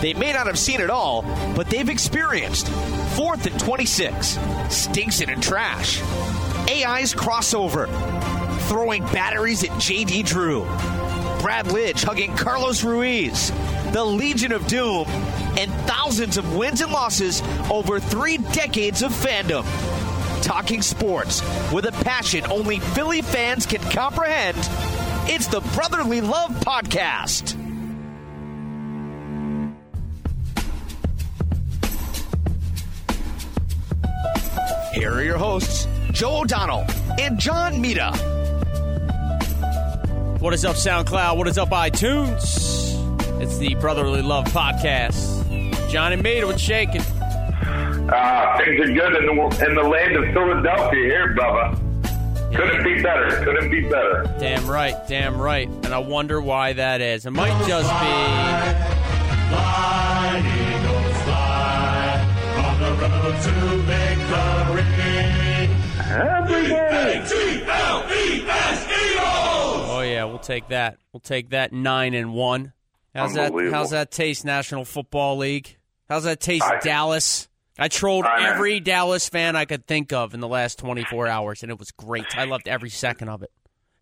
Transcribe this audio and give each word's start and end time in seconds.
They 0.00 0.14
may 0.14 0.32
not 0.32 0.46
have 0.46 0.58
seen 0.58 0.80
it 0.80 0.90
all, 0.90 1.22
but 1.56 1.68
they've 1.68 1.88
experienced. 1.88 2.68
Fourth 3.16 3.46
and 3.46 3.58
26, 3.58 4.38
stinks 4.70 5.20
it 5.20 5.28
in 5.28 5.40
trash, 5.40 6.00
AI's 6.70 7.12
crossover, 7.12 7.88
throwing 8.68 9.02
batteries 9.06 9.64
at 9.64 9.70
JD 9.70 10.24
Drew, 10.24 10.62
Brad 11.40 11.66
Lidge 11.66 12.04
hugging 12.04 12.36
Carlos 12.36 12.84
Ruiz, 12.84 13.50
the 13.92 14.04
Legion 14.04 14.52
of 14.52 14.66
Doom, 14.68 15.06
and 15.58 15.72
thousands 15.88 16.36
of 16.36 16.54
wins 16.54 16.80
and 16.80 16.92
losses 16.92 17.42
over 17.68 17.98
three 17.98 18.38
decades 18.38 19.02
of 19.02 19.10
fandom. 19.10 19.64
Talking 20.42 20.82
sports 20.82 21.42
with 21.72 21.86
a 21.86 21.92
passion 22.04 22.44
only 22.52 22.78
Philly 22.78 23.22
fans 23.22 23.66
can 23.66 23.80
comprehend. 23.90 24.56
It's 25.28 25.48
the 25.48 25.60
Brotherly 25.74 26.20
Love 26.20 26.52
Podcast. 26.60 27.57
Here 34.98 35.12
are 35.12 35.22
your 35.22 35.38
hosts, 35.38 35.86
Joe 36.10 36.40
O'Donnell 36.40 36.84
and 37.20 37.38
John 37.38 37.80
Mita. 37.80 38.10
What 40.40 40.52
is 40.52 40.64
up, 40.64 40.74
SoundCloud? 40.74 41.36
What 41.36 41.46
is 41.46 41.56
up, 41.56 41.68
iTunes? 41.68 42.42
It's 43.40 43.58
the 43.58 43.76
Brotherly 43.76 44.22
Love 44.22 44.46
Podcast. 44.46 45.88
John 45.88 46.12
and 46.12 46.20
Mita, 46.20 46.48
what's 46.48 46.60
shaking? 46.60 47.02
Uh, 47.02 48.58
things 48.58 48.80
are 48.80 48.92
good 48.92 49.14
in 49.14 49.26
the, 49.26 49.66
in 49.68 49.74
the 49.76 49.84
land 49.84 50.16
of 50.16 50.34
Philadelphia 50.34 51.04
here, 51.04 51.36
Bubba. 51.36 51.76
Couldn't 52.56 52.82
be 52.82 53.00
better. 53.00 53.44
Couldn't 53.44 53.70
be 53.70 53.82
better. 53.82 54.34
Damn 54.40 54.66
right, 54.66 54.96
damn 55.06 55.40
right. 55.40 55.68
And 55.68 55.94
I 55.94 55.98
wonder 55.98 56.40
why 56.40 56.72
that 56.72 57.00
is. 57.00 57.24
It 57.24 57.30
might 57.30 57.56
just 57.68 57.88
be. 57.88 58.08
Fly, 59.54 60.38
Eagles, 60.40 61.22
fly 61.22 62.24
on 62.64 62.80
the 62.80 62.90
road 63.00 63.42
to 63.42 63.76
victory. 63.82 64.18
Everybody. 64.28 64.57
Yeah, 70.18 70.24
we'll 70.24 70.38
take 70.38 70.68
that. 70.68 70.98
We'll 71.12 71.20
take 71.20 71.50
that 71.50 71.72
nine 71.72 72.14
and 72.14 72.32
one. 72.34 72.72
How's 73.14 73.34
that? 73.34 73.52
How's 73.72 73.90
that 73.90 74.10
taste? 74.10 74.44
National 74.44 74.84
Football 74.84 75.38
League. 75.38 75.76
How's 76.08 76.24
that 76.24 76.40
taste? 76.40 76.64
I- 76.64 76.78
Dallas. 76.80 77.48
I 77.80 77.86
trolled 77.86 78.24
I 78.24 78.48
every 78.52 78.80
Dallas 78.80 79.28
fan 79.28 79.54
I 79.54 79.64
could 79.64 79.86
think 79.86 80.12
of 80.12 80.34
in 80.34 80.40
the 80.40 80.48
last 80.48 80.80
24 80.80 81.28
hours, 81.28 81.62
and 81.62 81.70
it 81.70 81.78
was 81.78 81.92
great. 81.92 82.24
I 82.36 82.42
loved 82.44 82.66
every 82.66 82.90
second 82.90 83.28
of 83.28 83.44
it. 83.44 83.52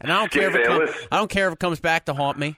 And 0.00 0.10
I 0.10 0.18
don't 0.20 0.32
care 0.32 0.48
if 0.48 0.54
it 0.54 0.66
comes, 0.66 0.90
I 1.12 1.18
don't 1.18 1.30
care 1.30 1.46
if 1.48 1.52
it 1.52 1.58
comes 1.58 1.78
back 1.78 2.06
to 2.06 2.14
haunt 2.14 2.38
me. 2.38 2.56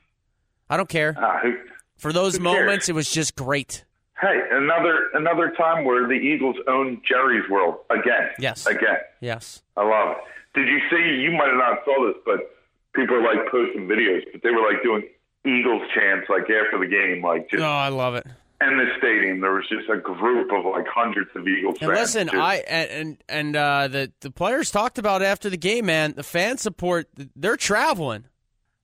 I 0.70 0.76
don't 0.76 0.88
care. 0.88 1.16
Ah, 1.18 1.40
who- 1.42 1.58
For 1.96 2.12
those 2.12 2.36
who 2.36 2.44
cares? 2.44 2.54
moments, 2.66 2.88
it 2.88 2.94
was 2.94 3.10
just 3.10 3.34
great. 3.34 3.84
hey, 4.20 4.40
another 4.52 5.08
another 5.14 5.52
time 5.58 5.84
where 5.84 6.06
the 6.06 6.14
Eagles 6.14 6.54
own 6.68 7.02
Jerry's 7.04 7.48
World 7.50 7.78
again. 7.90 8.30
Yes. 8.38 8.66
Again. 8.66 8.98
Yes. 9.20 9.62
I 9.76 9.82
love 9.84 10.16
it. 10.18 10.18
Did 10.54 10.68
you 10.68 10.78
see? 10.88 11.20
You 11.20 11.32
might 11.32 11.48
have 11.48 11.56
not 11.58 11.84
saw 11.84 12.06
this, 12.06 12.16
but 12.24 12.38
people 12.94 13.16
are 13.16 13.22
like 13.22 13.50
posting 13.50 13.86
videos, 13.86 14.22
but 14.32 14.42
they 14.42 14.50
were 14.50 14.62
like 14.70 14.82
doing 14.82 15.02
Eagles 15.46 15.82
chants 15.94 16.28
like 16.28 16.42
after 16.42 16.78
the 16.78 16.86
game, 16.86 17.22
like 17.22 17.48
just 17.50 17.62
Oh, 17.62 17.66
I 17.66 17.88
love 17.88 18.14
it. 18.16 18.26
in 18.60 18.76
the 18.76 18.86
stadium. 18.98 19.40
There 19.40 19.52
was 19.52 19.64
just 19.68 19.88
a 19.88 19.96
group 19.98 20.50
of 20.52 20.64
like 20.64 20.86
hundreds 20.88 21.30
of 21.36 21.46
Eagles 21.46 21.76
And 21.80 21.88
fans. 21.90 22.00
listen, 22.00 22.26
just- 22.28 22.36
I 22.38 22.56
and 22.68 22.90
and, 22.90 23.24
and 23.28 23.56
uh, 23.56 23.88
the 23.88 24.12
the 24.20 24.30
players 24.30 24.70
talked 24.70 24.98
about 24.98 25.22
after 25.22 25.48
the 25.48 25.56
game, 25.56 25.86
man. 25.86 26.14
The 26.16 26.22
fan 26.24 26.58
support, 26.58 27.08
they're 27.36 27.56
traveling. 27.56 28.24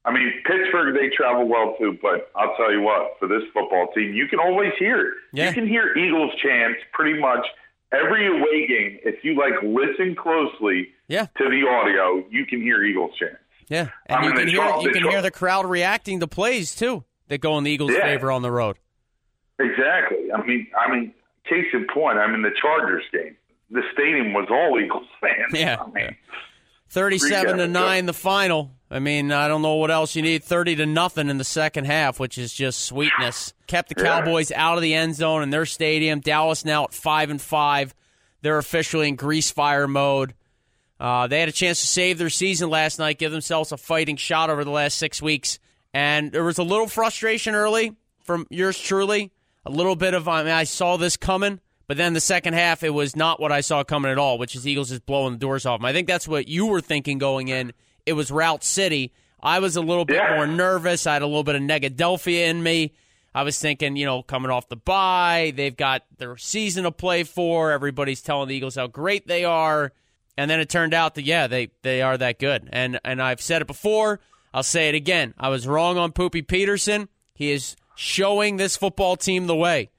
I 0.06 0.12
mean, 0.12 0.30
Pittsburgh, 0.44 0.94
they 0.94 1.08
travel 1.16 1.48
well 1.48 1.76
too, 1.78 1.98
but 2.02 2.30
I'll 2.36 2.54
tell 2.56 2.70
you 2.70 2.82
what, 2.82 3.16
for 3.18 3.26
this 3.26 3.42
football 3.54 3.88
team, 3.94 4.12
you 4.12 4.28
can 4.28 4.38
always 4.38 4.72
hear 4.78 5.00
it. 5.00 5.14
Yeah. 5.32 5.48
You 5.48 5.54
can 5.54 5.66
hear 5.66 5.96
Eagles 5.96 6.30
chants 6.42 6.78
pretty 6.92 7.18
much 7.18 7.46
every 7.90 8.26
away 8.26 8.66
game. 8.68 8.98
If 9.02 9.24
you 9.24 9.34
like 9.34 9.54
listen 9.62 10.14
closely 10.14 10.88
Yeah. 11.08 11.26
to 11.38 11.44
the 11.48 11.66
audio, 11.66 12.22
you 12.30 12.44
can 12.44 12.60
hear 12.60 12.84
Eagles 12.84 13.12
chants. 13.18 13.38
Yeah, 13.68 13.88
and 14.06 14.24
you 14.24 14.32
can 14.32 14.48
hear 14.48 14.64
you 14.80 14.92
the 14.92 14.92
can 15.00 15.10
hear 15.10 15.22
the 15.22 15.30
crowd 15.30 15.66
reacting 15.66 16.20
to 16.20 16.26
plays 16.26 16.74
too 16.74 17.04
that 17.28 17.38
go 17.38 17.56
in 17.58 17.64
the 17.64 17.70
Eagles' 17.70 17.92
Yeah. 17.92 18.02
favor 18.02 18.30
on 18.30 18.42
the 18.42 18.50
road. 18.50 18.76
Exactly. 19.58 20.30
I 20.32 20.44
mean, 20.44 20.66
I 20.78 20.90
mean, 20.90 21.14
case 21.48 21.66
in 21.72 21.86
point, 21.92 22.18
I'm 22.18 22.34
in 22.34 22.42
the 22.42 22.50
Chargers 22.60 23.04
game. 23.12 23.36
The 23.70 23.82
stadium 23.92 24.32
was 24.32 24.46
all 24.50 24.78
Eagles 24.80 25.06
fans. 25.20 25.52
Yeah. 25.52 25.76
I 25.80 25.90
mean, 25.90 26.16
Thirty-seven 26.90 27.56
to 27.58 27.64
Recap. 27.66 27.70
nine, 27.70 28.06
the 28.06 28.12
final. 28.12 28.70
I 28.90 29.00
mean, 29.00 29.32
I 29.32 29.48
don't 29.48 29.62
know 29.62 29.74
what 29.76 29.90
else 29.90 30.14
you 30.14 30.22
need. 30.22 30.44
Thirty 30.44 30.76
to 30.76 30.86
nothing 30.86 31.28
in 31.28 31.38
the 31.38 31.44
second 31.44 31.86
half, 31.86 32.20
which 32.20 32.38
is 32.38 32.52
just 32.52 32.82
sweetness. 32.84 33.52
Kept 33.66 33.88
the 33.88 33.94
Yeah. 34.00 34.20
Cowboys 34.20 34.52
out 34.52 34.76
of 34.76 34.82
the 34.82 34.94
end 34.94 35.14
zone 35.16 35.42
in 35.42 35.50
their 35.50 35.66
stadium. 35.66 36.20
Dallas 36.20 36.64
now 36.64 36.84
at 36.84 36.92
five 36.94 37.30
and 37.30 37.40
five. 37.40 37.94
They're 38.42 38.58
officially 38.58 39.08
in 39.08 39.16
grease 39.16 39.50
fire 39.50 39.88
mode. 39.88 40.34
Uh, 41.00 41.26
they 41.26 41.40
had 41.40 41.48
a 41.48 41.52
chance 41.52 41.80
to 41.80 41.86
save 41.86 42.18
their 42.18 42.30
season 42.30 42.70
last 42.70 42.98
night, 42.98 43.18
give 43.18 43.32
themselves 43.32 43.72
a 43.72 43.76
fighting 43.76 44.16
shot 44.16 44.48
over 44.50 44.64
the 44.64 44.70
last 44.70 44.96
six 44.96 45.20
weeks. 45.20 45.58
And 45.92 46.32
there 46.32 46.44
was 46.44 46.58
a 46.58 46.62
little 46.62 46.86
frustration 46.86 47.54
early 47.54 47.96
from 48.22 48.46
yours 48.50 48.78
truly. 48.78 49.30
A 49.66 49.70
little 49.70 49.96
bit 49.96 50.14
of, 50.14 50.28
I 50.28 50.42
mean, 50.42 50.52
I 50.52 50.64
saw 50.64 50.96
this 50.96 51.16
coming, 51.16 51.58
but 51.88 51.96
then 51.96 52.12
the 52.12 52.20
second 52.20 52.54
half, 52.54 52.82
it 52.82 52.90
was 52.90 53.16
not 53.16 53.40
what 53.40 53.50
I 53.52 53.60
saw 53.60 53.82
coming 53.82 54.10
at 54.10 54.18
all, 54.18 54.36
which 54.38 54.54
is 54.54 54.66
Eagles 54.66 54.90
just 54.90 55.06
blowing 55.06 55.32
the 55.34 55.38
doors 55.38 55.64
off 55.66 55.80
them. 55.80 55.86
I 55.86 55.92
think 55.92 56.06
that's 56.06 56.28
what 56.28 56.48
you 56.48 56.66
were 56.66 56.80
thinking 56.80 57.18
going 57.18 57.48
in. 57.48 57.72
It 58.06 58.12
was 58.12 58.30
Route 58.30 58.62
City. 58.62 59.12
I 59.42 59.58
was 59.60 59.76
a 59.76 59.80
little 59.80 60.04
bit 60.04 60.16
Yeah. 60.16 60.36
more 60.36 60.46
nervous. 60.46 61.06
I 61.06 61.14
had 61.14 61.22
a 61.22 61.26
little 61.26 61.44
bit 61.44 61.54
of 61.54 61.62
Negadelphia 61.62 62.48
in 62.48 62.62
me. 62.62 62.92
I 63.34 63.42
was 63.42 63.58
thinking, 63.58 63.96
you 63.96 64.06
know, 64.06 64.22
coming 64.22 64.50
off 64.50 64.68
the 64.68 64.76
bye, 64.76 65.52
they've 65.56 65.76
got 65.76 66.02
their 66.18 66.36
season 66.36 66.84
to 66.84 66.92
play 66.92 67.24
for. 67.24 67.72
Everybody's 67.72 68.22
telling 68.22 68.48
the 68.48 68.54
Eagles 68.54 68.76
how 68.76 68.86
great 68.86 69.26
they 69.26 69.44
are. 69.44 69.92
And 70.36 70.50
then 70.50 70.60
it 70.60 70.68
turned 70.68 70.94
out 70.94 71.14
that 71.14 71.24
yeah, 71.24 71.46
they 71.46 71.70
they 71.82 72.02
are 72.02 72.18
that 72.18 72.38
good. 72.38 72.68
And 72.72 72.98
and 73.04 73.22
I've 73.22 73.40
said 73.40 73.62
it 73.62 73.66
before, 73.66 74.20
I'll 74.52 74.62
say 74.62 74.88
it 74.88 74.94
again. 74.94 75.34
I 75.38 75.48
was 75.48 75.66
wrong 75.66 75.96
on 75.98 76.12
Poopy 76.12 76.42
Peterson. 76.42 77.08
He 77.34 77.52
is 77.52 77.76
showing 77.96 78.56
this 78.56 78.76
football 78.76 79.16
team 79.16 79.46
the 79.46 79.56
way. 79.56 79.90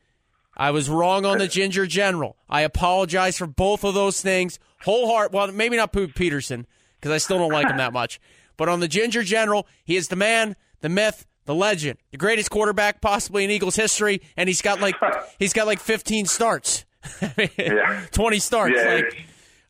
I 0.57 0.71
was 0.71 0.89
wrong 0.89 1.25
on 1.25 1.37
the 1.37 1.47
Ginger 1.47 1.85
General. 1.85 2.37
I 2.49 2.61
apologize 2.61 3.37
for 3.37 3.47
both 3.47 3.83
of 3.83 3.93
those 3.93 4.21
things. 4.21 4.59
Whole 4.83 5.07
heart. 5.07 5.31
Well, 5.33 5.51
maybe 5.51 5.75
not 5.75 5.91
Poopy 5.91 6.13
Peterson 6.13 6.65
because 6.99 7.11
I 7.11 7.17
still 7.17 7.37
don't 7.37 7.51
like 7.51 7.69
him 7.69 7.77
that 7.77 7.93
much. 8.01 8.19
But 8.57 8.69
on 8.69 8.79
the 8.79 8.87
Ginger 8.87 9.23
General, 9.23 9.67
he 9.83 9.97
is 9.97 10.07
the 10.07 10.15
man, 10.15 10.55
the 10.81 10.89
myth, 10.89 11.25
the 11.45 11.55
legend, 11.55 11.99
the 12.11 12.17
greatest 12.17 12.49
quarterback 12.49 13.01
possibly 13.01 13.43
in 13.43 13.51
Eagles 13.51 13.75
history, 13.75 14.21
and 14.37 14.47
he's 14.49 14.61
got 14.61 14.79
like 14.79 14.95
he's 15.37 15.53
got 15.53 15.67
like 15.67 15.79
15 15.79 16.25
starts, 16.25 16.85
20 18.11 18.39
starts. 18.39 18.75
Yeah. 18.77 18.93
Like, 18.95 19.25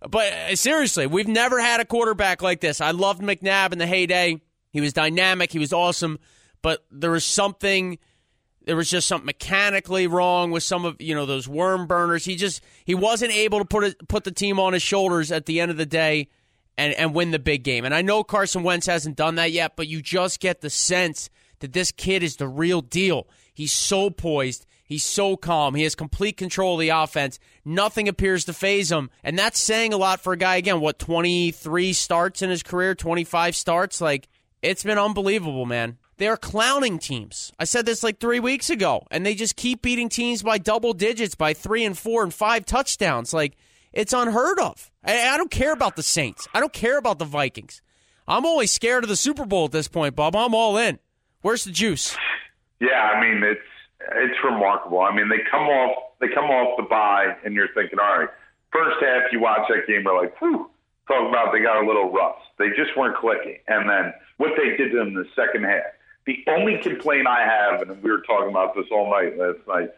but 0.10 0.32
uh, 0.32 0.56
seriously, 0.56 1.08
we've 1.08 1.28
never 1.28 1.62
had 1.62 1.80
a 1.80 1.86
quarterback 1.86 2.42
like 2.42 2.62
this. 2.62 2.82
I 2.82 2.92
loved 2.92 3.22
McNabb 3.22 3.72
in 3.72 3.78
the 3.78 3.88
heyday. 3.88 4.42
He 4.72 4.82
was 4.82 4.94
dynamic. 4.94 5.52
He 5.52 5.60
was 5.60 5.74
awesome. 5.74 6.20
But 6.62 6.86
there 6.92 7.12
was 7.12 7.24
something 7.24 8.00
there 8.66 8.76
was 8.76 8.90
just 8.90 9.08
something 9.08 9.28
mechanically 9.28 10.08
wrong 10.08 10.52
with 10.52 10.64
some 10.64 10.86
of 10.86 11.00
you 11.00 11.16
know 11.16 11.26
those 11.26 11.48
worm 11.48 11.88
burners. 11.88 12.26
He 12.26 12.36
just 12.36 12.62
he 12.84 12.96
wasn't 12.96 13.32
able 13.32 13.60
to 13.60 13.66
put 13.66 13.84
it, 13.84 14.08
put 14.08 14.24
the 14.24 14.32
team 14.32 14.60
on 14.60 14.74
his 14.74 14.82
shoulders 14.82 15.32
at 15.32 15.46
the 15.46 15.62
end 15.62 15.72
of 15.72 15.78
the 15.78 15.86
day 15.86 16.30
and 16.78 16.94
and 16.94 17.14
win 17.14 17.32
the 17.32 17.40
big 17.40 17.64
game. 17.64 17.86
And 17.86 17.94
I 17.94 18.02
know 18.02 18.24
Carson 18.24 18.64
Wentz 18.64 18.88
hasn't 18.88 19.16
done 19.16 19.36
that 19.36 19.52
yet, 19.52 19.76
but 19.76 19.88
you 19.88 20.02
just 20.02 20.40
get 20.40 20.62
the 20.62 20.70
sense 20.70 21.30
that 21.60 21.74
this 21.74 21.92
kid 21.92 22.24
is 22.24 22.38
the 22.38 22.48
real 22.48 22.82
deal. 22.82 23.28
He's 23.54 23.72
so 23.72 24.10
poised. 24.10 24.66
He's 24.86 25.04
so 25.04 25.36
calm. 25.36 25.74
He 25.74 25.84
has 25.84 25.96
complete 25.96 26.38
control 26.38 26.76
of 26.76 26.80
the 26.80 26.90
offense. 26.90 27.40
Nothing 27.66 28.08
appears 28.08 28.46
to 28.46 28.54
faze 28.54 28.92
him. 28.92 29.10
And 29.24 29.38
that's 29.38 29.60
saying 29.60 29.94
a 29.94 29.98
lot 29.98 30.22
for 30.22 30.34
a 30.34 30.38
guy, 30.38 30.58
again, 30.58 30.80
what, 30.80 31.00
23 31.00 31.94
starts 31.94 32.42
in 32.44 32.52
his 32.52 32.62
career, 32.62 32.94
25 32.94 33.56
starts? 33.56 34.00
Like, 34.00 34.28
it's 34.62 34.84
been 34.84 35.00
unbelievable, 35.00 35.66
man. 35.66 35.98
They 36.18 36.28
are 36.28 36.38
clowning 36.38 37.00
teams. 37.00 37.52
I 37.60 37.66
said 37.66 37.86
this 37.86 38.04
like 38.04 38.20
three 38.20 38.40
weeks 38.40 38.70
ago, 38.70 39.06
and 39.12 39.26
they 39.26 39.36
just 39.36 39.56
keep 39.56 39.82
beating 39.82 40.08
teams 40.08 40.44
by 40.44 40.60
double 40.60 40.94
digits, 40.94 41.36
by 41.36 41.54
three 41.54 41.84
and 41.84 41.98
four 41.98 42.24
and 42.24 42.34
five 42.34 42.66
touchdowns. 42.66 43.34
Like, 43.34 43.58
it's 43.92 44.14
unheard 44.14 44.60
of. 44.60 44.92
I, 45.04 45.30
I 45.30 45.38
don't 45.38 45.52
care 45.52 45.74
about 45.74 45.96
the 45.96 46.04
Saints. 46.04 46.48
I 46.54 46.60
don't 46.60 46.74
care 46.74 46.98
about 46.98 47.18
the 47.18 47.26
Vikings. 47.26 47.82
I'm 48.28 48.46
always 48.46 48.72
scared 48.72 49.04
of 49.04 49.10
the 49.10 49.16
Super 49.16 49.46
Bowl 49.46 49.66
at 49.66 49.72
this 49.72 49.88
point, 49.88 50.16
Bob. 50.16 50.36
I'm 50.36 50.54
all 50.56 50.78
in. 50.78 51.00
Where's 51.42 51.64
the 51.64 51.72
juice? 51.72 52.16
Yeah, 52.80 53.02
I 53.02 53.22
mean 53.22 53.44
it's 53.44 53.62
it's 54.14 54.44
remarkable. 54.44 55.02
I 55.02 55.16
mean 55.16 55.30
they 55.30 55.40
come 55.50 55.64
off 55.64 55.96
they 56.20 56.28
come 56.30 56.46
off 56.46 56.78
the 56.78 56.84
bye 56.84 57.36
and 57.44 57.54
you're 57.54 57.74
thinking, 57.74 58.00
all 58.00 58.20
right, 58.20 58.30
first 58.72 58.98
half 59.02 59.32
you 59.32 59.40
watch 59.40 59.68
that 59.70 59.88
game, 59.88 60.04
you're 60.04 60.22
like, 60.22 60.40
whew, 60.40 60.70
talk 61.08 61.30
about 61.30 61.52
they 61.52 61.62
got 61.62 61.84
a 61.84 61.86
little 61.86 62.12
rust. 62.12 62.42
They 62.58 62.70
just 62.70 62.96
weren't 62.98 63.18
clicking. 63.18 63.58
And 63.68 63.90
then 63.90 64.14
what 64.38 64.52
they 64.58 64.76
did 64.78 64.92
to 64.92 64.98
them 64.98 65.10
in 65.10 65.14
the 65.14 65.28
second 65.36 65.64
half. 65.64 65.84
The 66.26 66.44
only 66.48 66.80
complaint 66.82 67.28
I 67.28 67.46
have, 67.46 67.82
and 67.82 68.02
we 68.02 68.10
were 68.10 68.22
talking 68.22 68.50
about 68.50 68.76
this 68.76 68.86
all 68.92 69.12
night 69.12 69.38
last 69.38 69.60
night, 69.68 69.92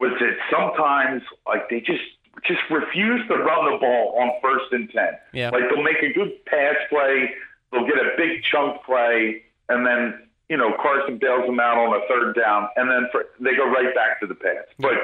was 0.00 0.12
that 0.20 0.36
sometimes 0.50 1.22
like 1.46 1.68
they 1.68 1.80
just 1.80 2.02
just 2.44 2.60
refuse 2.70 3.26
to 3.28 3.34
run 3.34 3.72
the 3.72 3.78
ball 3.78 4.16
on 4.20 4.30
first 4.40 4.72
and 4.72 4.90
ten. 4.90 5.10
Yeah. 5.32 5.50
Like 5.50 5.64
they'll 5.70 5.82
make 5.82 6.02
a 6.02 6.12
good 6.12 6.44
pass 6.46 6.76
play, 6.90 7.34
they'll 7.70 7.86
get 7.86 7.96
a 7.96 8.10
big 8.16 8.42
chunk 8.42 8.82
play, 8.84 9.42
and 9.68 9.86
then 9.86 10.27
you 10.48 10.56
know, 10.56 10.74
Carson 10.80 11.18
bails 11.18 11.46
them 11.46 11.60
out 11.60 11.76
on 11.76 11.94
a 11.94 12.06
third 12.08 12.34
down, 12.34 12.68
and 12.76 12.90
then 12.90 13.08
for, 13.12 13.26
they 13.40 13.54
go 13.54 13.68
right 13.68 13.94
back 13.94 14.20
to 14.20 14.26
the 14.26 14.34
pass. 14.34 14.64
But 14.78 14.94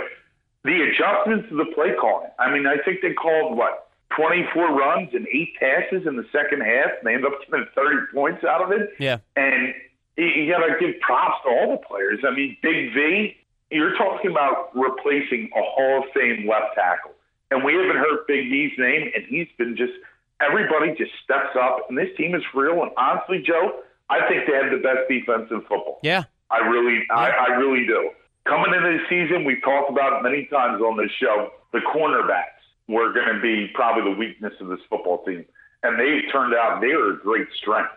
the 0.64 0.82
adjustments 0.82 1.48
to 1.50 1.56
the 1.56 1.66
play 1.74 1.92
calling. 2.00 2.30
I 2.38 2.50
mean, 2.50 2.66
I 2.66 2.76
think 2.84 3.02
they 3.02 3.12
called 3.12 3.56
what 3.56 3.90
24 4.16 4.72
runs 4.72 5.10
and 5.12 5.26
eight 5.28 5.54
passes 5.60 6.06
in 6.06 6.16
the 6.16 6.26
second 6.32 6.62
half. 6.62 6.90
And 6.98 7.04
they 7.04 7.14
end 7.14 7.26
up 7.26 7.32
getting 7.44 7.66
30 7.74 7.96
points 8.14 8.44
out 8.44 8.62
of 8.62 8.72
it. 8.72 8.90
Yeah. 8.98 9.18
And 9.36 9.74
you, 10.16 10.26
you 10.26 10.52
got 10.52 10.64
to 10.66 10.74
give 10.80 10.98
props 11.00 11.42
to 11.44 11.50
all 11.50 11.72
the 11.72 11.86
players. 11.86 12.20
I 12.26 12.34
mean, 12.34 12.56
Big 12.62 12.94
V. 12.94 13.36
You're 13.70 13.96
talking 13.96 14.30
about 14.30 14.70
replacing 14.74 15.50
a 15.56 15.62
Hall 15.62 16.04
of 16.04 16.04
Fame 16.14 16.46
left 16.48 16.76
tackle, 16.76 17.10
and 17.50 17.64
we 17.64 17.74
haven't 17.74 17.96
heard 17.96 18.24
Big 18.28 18.48
V's 18.48 18.72
name, 18.78 19.10
and 19.16 19.24
he's 19.26 19.48
been 19.58 19.74
just 19.76 19.94
everybody 20.40 20.94
just 20.96 21.10
steps 21.24 21.56
up, 21.60 21.86
and 21.88 21.98
this 21.98 22.14
team 22.16 22.36
is 22.36 22.42
real. 22.54 22.82
And 22.82 22.92
honestly, 22.96 23.42
Joe, 23.44 23.80
I 24.10 24.26
think 24.28 24.46
they 24.46 24.54
have 24.54 24.70
the 24.70 24.78
best 24.78 25.08
defense 25.08 25.48
in 25.50 25.60
football. 25.62 26.00
Yeah. 26.02 26.24
I 26.50 26.58
really, 26.58 27.02
I, 27.10 27.30
I 27.30 27.46
really 27.56 27.86
do. 27.86 28.10
Coming 28.46 28.74
into 28.74 28.98
the 28.98 29.04
season, 29.08 29.44
we've 29.44 29.62
talked 29.62 29.90
about 29.90 30.12
it 30.12 30.22
many 30.22 30.44
times 30.46 30.82
on 30.82 30.96
this 30.96 31.10
show. 31.18 31.50
The 31.72 31.80
cornerbacks 31.80 32.60
were 32.86 33.12
going 33.12 33.34
to 33.34 33.40
be 33.40 33.68
probably 33.74 34.12
the 34.12 34.18
weakness 34.18 34.52
of 34.60 34.68
this 34.68 34.80
football 34.90 35.24
team, 35.24 35.44
and 35.82 35.98
they've 35.98 36.30
turned 36.30 36.54
out 36.54 36.80
they 36.80 36.92
are 36.92 37.12
a 37.12 37.16
great 37.16 37.48
strength. 37.56 37.90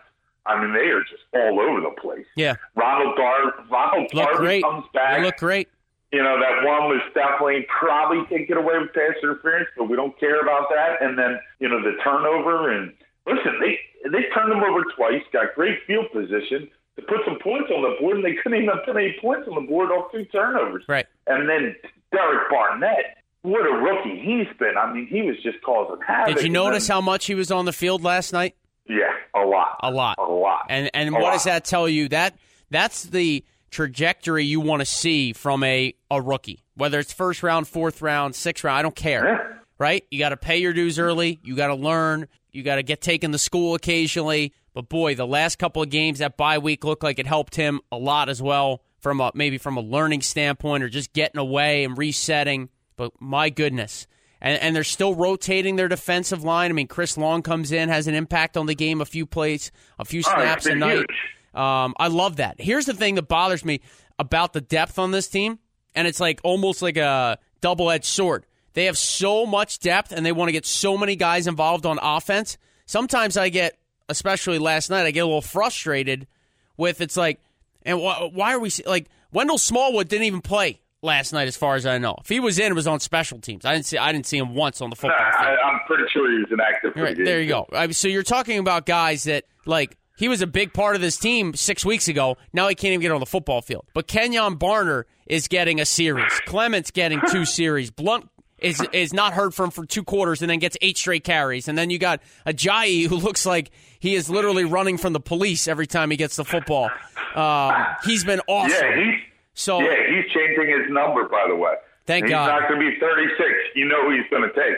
I 0.46 0.58
mean, 0.60 0.72
they 0.72 0.88
are 0.88 1.02
just 1.02 1.22
all 1.34 1.60
over 1.60 1.82
the 1.82 1.94
place. 2.00 2.24
Yeah. 2.34 2.56
Ronald 2.74 3.16
Dar, 3.16 3.66
Ronald 3.70 4.08
Look 4.14 4.24
Darby 4.24 4.38
great. 4.38 4.62
comes 4.62 4.86
back. 4.94 5.18
They 5.18 5.24
look 5.24 5.36
great. 5.36 5.68
You 6.10 6.22
know, 6.22 6.40
that 6.40 6.64
one 6.64 6.88
was 6.88 7.02
definitely 7.14 7.66
probably 7.68 8.24
taken 8.34 8.56
away 8.56 8.78
with 8.78 8.94
pass 8.94 9.12
interference, 9.22 9.68
but 9.76 9.90
we 9.90 9.96
don't 9.96 10.18
care 10.18 10.40
about 10.40 10.70
that. 10.70 11.02
And 11.02 11.18
then, 11.18 11.38
you 11.60 11.68
know, 11.68 11.82
the 11.82 11.98
turnover 12.02 12.70
and 12.70 12.94
listen, 13.28 13.60
they 13.60 13.78
they 14.10 14.24
turned 14.34 14.50
them 14.50 14.62
over 14.64 14.82
twice, 14.96 15.22
got 15.32 15.54
great 15.54 15.78
field 15.86 16.06
position 16.12 16.68
to 16.96 17.02
put 17.02 17.18
some 17.24 17.38
points 17.42 17.70
on 17.74 17.82
the 17.82 17.96
board, 18.00 18.16
and 18.16 18.24
they 18.24 18.34
couldn't 18.42 18.62
even 18.62 18.74
put 18.84 18.96
any 18.96 19.16
points 19.20 19.46
on 19.48 19.54
the 19.54 19.68
board 19.68 19.90
off 19.90 20.10
two 20.12 20.24
turnovers. 20.26 20.84
Right. 20.88 21.06
And 21.26 21.48
then 21.48 21.76
Derek 22.12 22.50
Barnett, 22.50 23.18
what 23.42 23.60
a 23.66 23.72
rookie 23.78 24.18
he's 24.20 24.48
been. 24.58 24.74
I 24.76 24.92
mean, 24.92 25.06
he 25.06 25.22
was 25.22 25.36
just 25.42 25.60
causing 25.62 26.00
havoc. 26.06 26.36
Did 26.36 26.42
you 26.44 26.50
notice 26.50 26.86
then- 26.88 26.94
how 26.96 27.00
much 27.00 27.26
he 27.26 27.34
was 27.34 27.50
on 27.52 27.64
the 27.66 27.72
field 27.72 28.02
last 28.02 28.32
night? 28.32 28.56
Yeah, 28.88 29.12
a 29.34 29.44
lot. 29.44 29.78
A 29.82 29.90
lot. 29.90 30.16
A 30.18 30.22
lot. 30.22 30.66
And 30.70 30.90
and 30.94 31.10
A 31.10 31.12
what 31.12 31.22
lot. 31.22 31.32
does 31.34 31.44
that 31.44 31.64
tell 31.66 31.88
you? 31.88 32.08
That 32.08 32.34
that's 32.70 33.02
the 33.04 33.44
trajectory 33.70 34.44
you 34.44 34.60
want 34.60 34.80
to 34.80 34.86
see 34.86 35.32
from 35.34 35.62
a, 35.62 35.94
a 36.10 36.20
rookie. 36.22 36.64
Whether 36.74 36.98
it's 36.98 37.12
first 37.12 37.42
round, 37.42 37.68
fourth 37.68 38.00
round, 38.00 38.34
sixth 38.34 38.64
round, 38.64 38.78
I 38.78 38.82
don't 38.82 38.96
care. 38.96 39.24
Yeah. 39.26 39.58
Right? 39.78 40.04
You 40.10 40.18
got 40.18 40.30
to 40.30 40.36
pay 40.38 40.56
your 40.58 40.72
dues 40.72 40.98
early. 40.98 41.38
You 41.44 41.54
got 41.54 41.68
to 41.68 41.74
learn. 41.74 42.28
You 42.52 42.62
got 42.62 42.76
to 42.76 42.82
get 42.82 43.00
taken 43.00 43.32
to 43.32 43.38
school 43.38 43.74
occasionally. 43.74 44.54
But 44.74 44.88
boy, 44.88 45.14
the 45.14 45.26
last 45.26 45.58
couple 45.58 45.82
of 45.82 45.90
games 45.90 46.20
that 46.20 46.36
bye 46.36 46.58
week 46.58 46.84
looked 46.84 47.02
like 47.02 47.18
it 47.18 47.26
helped 47.26 47.56
him 47.56 47.80
a 47.90 47.96
lot 47.96 48.28
as 48.28 48.40
well 48.40 48.82
from 49.00 49.20
a 49.20 49.30
maybe 49.34 49.58
from 49.58 49.76
a 49.76 49.80
learning 49.80 50.22
standpoint 50.22 50.82
or 50.82 50.88
just 50.88 51.12
getting 51.12 51.38
away 51.38 51.84
and 51.84 51.96
resetting. 51.98 52.68
But 52.96 53.12
my 53.20 53.50
goodness. 53.50 54.06
And, 54.40 54.60
and 54.60 54.76
they're 54.76 54.84
still 54.84 55.14
rotating 55.14 55.76
their 55.76 55.88
defensive 55.88 56.44
line. 56.44 56.70
I 56.70 56.74
mean, 56.74 56.86
Chris 56.86 57.18
Long 57.18 57.42
comes 57.42 57.72
in, 57.72 57.88
has 57.88 58.06
an 58.06 58.14
impact 58.14 58.56
on 58.56 58.66
the 58.66 58.74
game, 58.74 59.00
a 59.00 59.04
few 59.04 59.26
plays, 59.26 59.72
a 59.98 60.04
few 60.04 60.22
Oh, 60.26 60.30
snaps 60.30 60.66
a 60.66 60.76
night. 60.76 61.06
Um, 61.54 61.94
I 61.98 62.06
love 62.08 62.36
that. 62.36 62.60
Here's 62.60 62.86
the 62.86 62.94
thing 62.94 63.16
that 63.16 63.26
bothers 63.26 63.64
me 63.64 63.80
about 64.18 64.52
the 64.52 64.60
depth 64.60 64.98
on 64.98 65.10
this 65.10 65.26
team, 65.26 65.58
and 65.94 66.06
it's 66.06 66.20
like 66.20 66.40
almost 66.44 66.82
like 66.82 66.96
a 66.96 67.38
double 67.60 67.90
edged 67.90 68.04
sword. 68.04 68.46
They 68.78 68.84
have 68.84 68.96
so 68.96 69.44
much 69.44 69.80
depth, 69.80 70.12
and 70.12 70.24
they 70.24 70.30
want 70.30 70.50
to 70.50 70.52
get 70.52 70.64
so 70.64 70.96
many 70.96 71.16
guys 71.16 71.48
involved 71.48 71.84
on 71.84 71.98
offense. 72.00 72.58
Sometimes 72.86 73.36
I 73.36 73.48
get, 73.48 73.76
especially 74.08 74.60
last 74.60 74.88
night, 74.88 75.04
I 75.04 75.10
get 75.10 75.22
a 75.22 75.26
little 75.26 75.42
frustrated 75.42 76.28
with 76.76 77.00
it's 77.00 77.16
like, 77.16 77.40
and 77.82 77.98
wh- 77.98 78.32
why 78.32 78.54
are 78.54 78.60
we 78.60 78.70
like 78.86 79.08
Wendell 79.32 79.58
Smallwood 79.58 80.06
didn't 80.06 80.26
even 80.26 80.42
play 80.42 80.80
last 81.02 81.32
night, 81.32 81.48
as 81.48 81.56
far 81.56 81.74
as 81.74 81.86
I 81.86 81.98
know. 81.98 82.14
If 82.20 82.28
he 82.28 82.38
was 82.38 82.60
in, 82.60 82.70
it 82.70 82.74
was 82.76 82.86
on 82.86 83.00
special 83.00 83.40
teams. 83.40 83.64
I 83.64 83.72
didn't 83.72 83.86
see. 83.86 83.98
I 83.98 84.12
didn't 84.12 84.26
see 84.26 84.38
him 84.38 84.54
once 84.54 84.80
on 84.80 84.90
the 84.90 84.94
Nah, 84.94 85.08
football 85.08 85.32
field. 85.32 85.58
I, 85.60 85.68
I'm 85.68 85.80
pretty 85.88 86.04
sure 86.12 86.30
he 86.30 86.38
was 86.38 86.46
inactive 86.52 86.92
Right, 86.94 87.16
the 87.16 87.24
there 87.24 87.40
you 87.42 87.48
go. 87.48 87.66
I, 87.72 87.90
so 87.90 88.06
you're 88.06 88.22
talking 88.22 88.60
about 88.60 88.86
guys 88.86 89.24
that 89.24 89.42
like 89.66 89.96
he 90.16 90.28
was 90.28 90.40
a 90.40 90.46
big 90.46 90.72
part 90.72 90.94
of 90.94 91.02
this 91.02 91.18
team 91.18 91.52
six 91.54 91.84
weeks 91.84 92.06
ago. 92.06 92.36
Now 92.52 92.68
he 92.68 92.76
can't 92.76 92.92
even 92.92 93.00
get 93.00 93.10
on 93.10 93.18
the 93.18 93.26
football 93.26 93.60
field. 93.60 93.86
But 93.92 94.06
Kenjon 94.06 94.56
Barner 94.56 95.02
is 95.26 95.48
getting 95.48 95.80
a 95.80 95.84
series. 95.84 96.32
Clement's 96.46 96.92
getting 96.92 97.20
two 97.28 97.44
series. 97.44 97.90
Blunt 97.90 98.28
is 98.58 98.84
is 98.92 99.12
not 99.12 99.32
heard 99.34 99.54
from 99.54 99.70
for 99.70 99.86
two 99.86 100.02
quarters 100.04 100.42
and 100.42 100.50
then 100.50 100.58
gets 100.58 100.76
eight 100.82 100.96
straight 100.98 101.24
carries. 101.24 101.68
And 101.68 101.76
then 101.78 101.90
you 101.90 101.98
got 101.98 102.20
Ajayi 102.46 103.06
who 103.06 103.16
looks 103.28 103.44
like 103.46 103.70
he 104.00 104.14
is 104.14 104.28
literally 104.30 104.64
running 104.64 104.98
from 104.98 105.12
the 105.12 105.20
police 105.20 105.68
every 105.68 105.86
time 105.86 106.10
he 106.10 106.16
gets 106.16 106.36
the 106.36 106.44
football. 106.44 106.90
Um, 107.34 107.72
he's 108.04 108.24
been 108.24 108.40
awesome. 108.48 108.70
Yeah, 108.80 108.96
he's 108.96 109.20
So- 109.54 109.80
yeah, 109.80 109.94
he's 110.08 110.32
changing 110.32 110.68
his 110.68 110.90
number. 110.90 111.28
By 111.28 111.46
the 111.48 111.56
way, 111.56 111.72
Thank 112.06 112.24
he's 112.26 112.30
God. 112.30 112.48
not 112.48 112.68
going 112.68 112.80
to 112.80 112.90
be 112.90 112.98
36. 112.98 113.48
You 113.74 113.86
know 113.86 114.02
who 114.08 114.16
he's 114.16 114.28
going 114.30 114.42
to 114.42 114.54
take. 114.54 114.76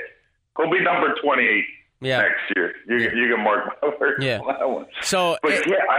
He'll 0.56 0.70
be 0.70 0.80
number 0.82 1.14
28 1.22 1.64
Yeah. 2.00 2.18
next 2.22 2.40
year. 2.56 2.74
You 2.88 2.96
you 2.98 3.34
can 3.34 3.44
mark 3.44 3.66
my 3.82 3.88
words 4.00 4.24
Yeah. 4.24 4.40
on 4.40 4.46
that 4.58 4.68
one. 4.68 4.86
So 5.02 5.36
but 5.42 5.52
it- 5.52 5.66
yeah, 5.68 5.76
I, 5.88 5.98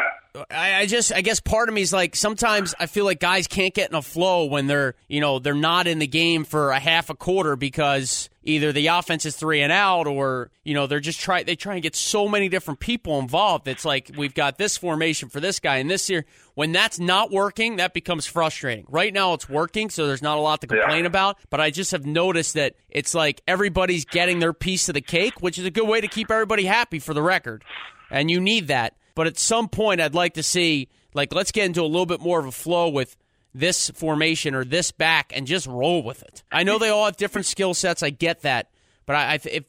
I, 0.50 0.76
I 0.82 0.86
just, 0.86 1.12
I 1.14 1.22
guess 1.22 1.40
part 1.42 1.68
of 1.68 1.76
me 1.76 1.82
is 1.82 1.92
like 1.92 2.16
sometimes 2.16 2.74
I 2.80 2.86
feel 2.86 3.04
like 3.04 3.20
guys 3.20 3.48
can't 3.48 3.74
get 3.74 3.90
in 3.90 3.96
a 3.96 4.02
flow 4.02 4.46
when 4.46 4.68
they're, 4.68 4.96
you 5.10 5.20
know, 5.20 5.40
they're 5.40 5.54
not 5.54 5.88
in 5.88 6.00
the 6.00 6.08
game 6.08 6.46
for 6.46 6.72
a 6.72 6.80
half 6.80 7.10
a 7.10 7.16
quarter 7.16 7.58
because 7.58 8.30
either 8.44 8.72
the 8.72 8.88
offense 8.88 9.26
is 9.26 9.36
three 9.36 9.62
and 9.62 9.74
out 9.74 10.08
or, 10.08 10.50
you 10.64 10.74
know, 10.74 10.88
they're 10.88 11.02
just 11.02 11.20
try, 11.20 11.44
they 11.44 11.58
try 11.58 11.74
and 11.74 11.84
get 11.84 11.98
so 11.98 12.30
many 12.30 12.48
different 12.48 12.80
people 12.80 13.20
involved. 13.20 13.68
It's 13.68 13.84
like 13.84 14.10
we've 14.18 14.34
got 14.34 14.58
this 14.58 14.78
formation 14.78 15.28
for 15.28 15.42
this 15.42 15.60
guy 15.60 15.78
and 15.78 15.92
this 15.92 16.10
year. 16.10 16.26
When 16.56 16.72
that's 16.72 16.98
not 16.98 17.30
working, 17.30 17.76
that 17.78 17.94
becomes 17.94 18.26
frustrating. 18.26 18.86
Right 18.88 19.14
now 19.14 19.34
it's 19.34 19.50
working, 19.50 19.90
so 19.90 20.08
there's 20.08 20.22
not 20.22 20.38
a 20.38 20.42
lot 20.42 20.62
to 20.62 20.68
complain 20.68 21.02
Yeah. 21.04 21.08
about. 21.08 21.40
But 21.50 21.60
I 21.60 21.72
just 21.72 21.92
have 21.92 22.06
noticed 22.06 22.54
that 22.54 22.76
it's 22.90 23.14
like 23.14 23.42
everybody's 23.50 24.06
getting 24.06 24.40
their 24.40 24.54
piece 24.54 24.88
of 24.88 24.94
the 24.94 25.02
cake, 25.02 25.42
which 25.42 25.60
is 25.60 25.66
a 25.66 25.72
good 25.72 25.88
way 25.90 26.00
to 26.00 26.08
keep 26.08 26.32
everybody 26.32 26.64
happy 26.66 27.00
for 27.00 27.14
the 27.14 27.22
record. 27.22 27.66
And 28.10 28.32
you 28.32 28.40
need 28.40 28.68
that. 28.68 28.96
But 29.16 29.28
at 29.28 29.38
some 29.38 29.68
point, 29.68 30.02
I'd 30.02 30.16
like 30.16 30.36
to 30.36 30.44
see, 30.44 30.90
like, 31.14 31.34
let's 31.34 31.52
get 31.52 31.66
into 31.66 31.82
a 31.82 31.84
little 31.84 32.06
bit 32.06 32.22
more 32.22 32.40
of 32.40 32.46
a 32.46 32.52
flow 32.52 32.90
with 32.90 33.18
this 33.54 33.90
formation 33.90 34.56
or 34.56 34.64
this 34.64 34.92
back 34.92 35.34
and 35.36 35.46
just 35.46 35.68
roll 35.68 36.04
with 36.04 36.24
it. 36.24 36.44
I 36.52 36.64
know 36.64 36.80
they 36.80 36.90
all 36.90 37.06
have 37.06 37.18
different 37.18 37.46
skill 37.46 37.74
sets. 37.74 38.02
I 38.02 38.10
get 38.10 38.42
that. 38.42 38.70
But 39.06 39.16
I, 39.16 39.40
if 39.44 39.66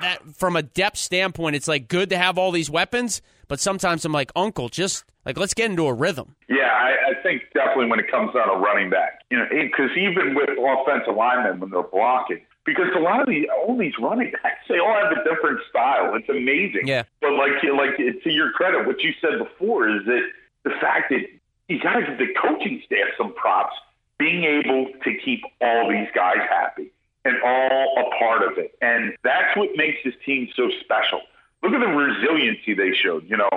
that 0.00 0.18
from 0.34 0.56
a 0.56 0.62
depth 0.62 0.98
standpoint, 0.98 1.56
it's 1.56 1.68
like 1.68 1.88
good 1.88 2.10
to 2.10 2.18
have 2.18 2.38
all 2.38 2.50
these 2.50 2.70
weapons. 2.70 3.22
But 3.48 3.60
sometimes 3.60 4.04
I'm 4.04 4.12
like, 4.12 4.30
Uncle, 4.36 4.68
just 4.68 5.04
like 5.24 5.38
let's 5.38 5.54
get 5.54 5.70
into 5.70 5.86
a 5.86 5.94
rhythm. 5.94 6.36
yeah, 6.48 6.70
I, 6.72 7.10
I 7.10 7.22
think 7.22 7.42
definitely 7.54 7.86
when 7.86 8.00
it 8.00 8.10
comes 8.10 8.34
down 8.34 8.48
to 8.48 8.54
running 8.54 8.90
back, 8.90 9.20
you 9.30 9.38
know, 9.38 9.46
because 9.50 9.90
even 9.96 10.34
with 10.34 10.50
offensive 10.50 11.16
linemen 11.16 11.60
when 11.60 11.70
they're 11.70 11.82
blocking, 11.82 12.40
because 12.64 12.86
a 12.96 13.00
lot 13.00 13.20
of 13.20 13.26
the 13.26 13.48
all 13.50 13.76
these 13.76 13.94
running 13.98 14.32
backs 14.42 14.64
they 14.68 14.78
all 14.78 14.94
have 14.94 15.12
a 15.12 15.24
different 15.24 15.60
style. 15.68 16.14
It's 16.14 16.28
amazing. 16.28 16.86
Yeah. 16.86 17.04
But 17.20 17.32
like 17.32 17.62
like 17.62 17.96
to 17.96 18.30
your 18.30 18.52
credit, 18.52 18.86
what 18.86 19.02
you 19.02 19.12
said 19.20 19.38
before 19.38 19.88
is 19.88 20.04
that 20.06 20.22
the 20.64 20.70
fact 20.80 21.10
that 21.10 21.22
you 21.68 21.80
got 21.80 21.94
to 21.94 22.06
give 22.06 22.18
the 22.18 22.34
coaching 22.40 22.82
staff 22.84 23.08
some 23.16 23.34
props, 23.34 23.74
being 24.18 24.44
able 24.44 24.86
to 25.04 25.18
keep 25.24 25.42
all 25.60 25.88
these 25.88 26.08
guys 26.14 26.38
happy 26.48 26.92
and 27.24 27.36
all 27.44 27.94
a 27.98 28.18
part 28.18 28.42
of 28.42 28.58
it, 28.58 28.76
and 28.80 29.14
that's 29.22 29.56
what 29.56 29.70
makes 29.76 29.98
this 30.04 30.14
team 30.24 30.48
so 30.54 30.70
special. 30.80 31.20
Look 31.62 31.72
at 31.72 31.80
the 31.80 31.86
resiliency 31.86 32.74
they 32.74 32.92
showed. 32.92 33.28
You 33.28 33.36
know, 33.36 33.50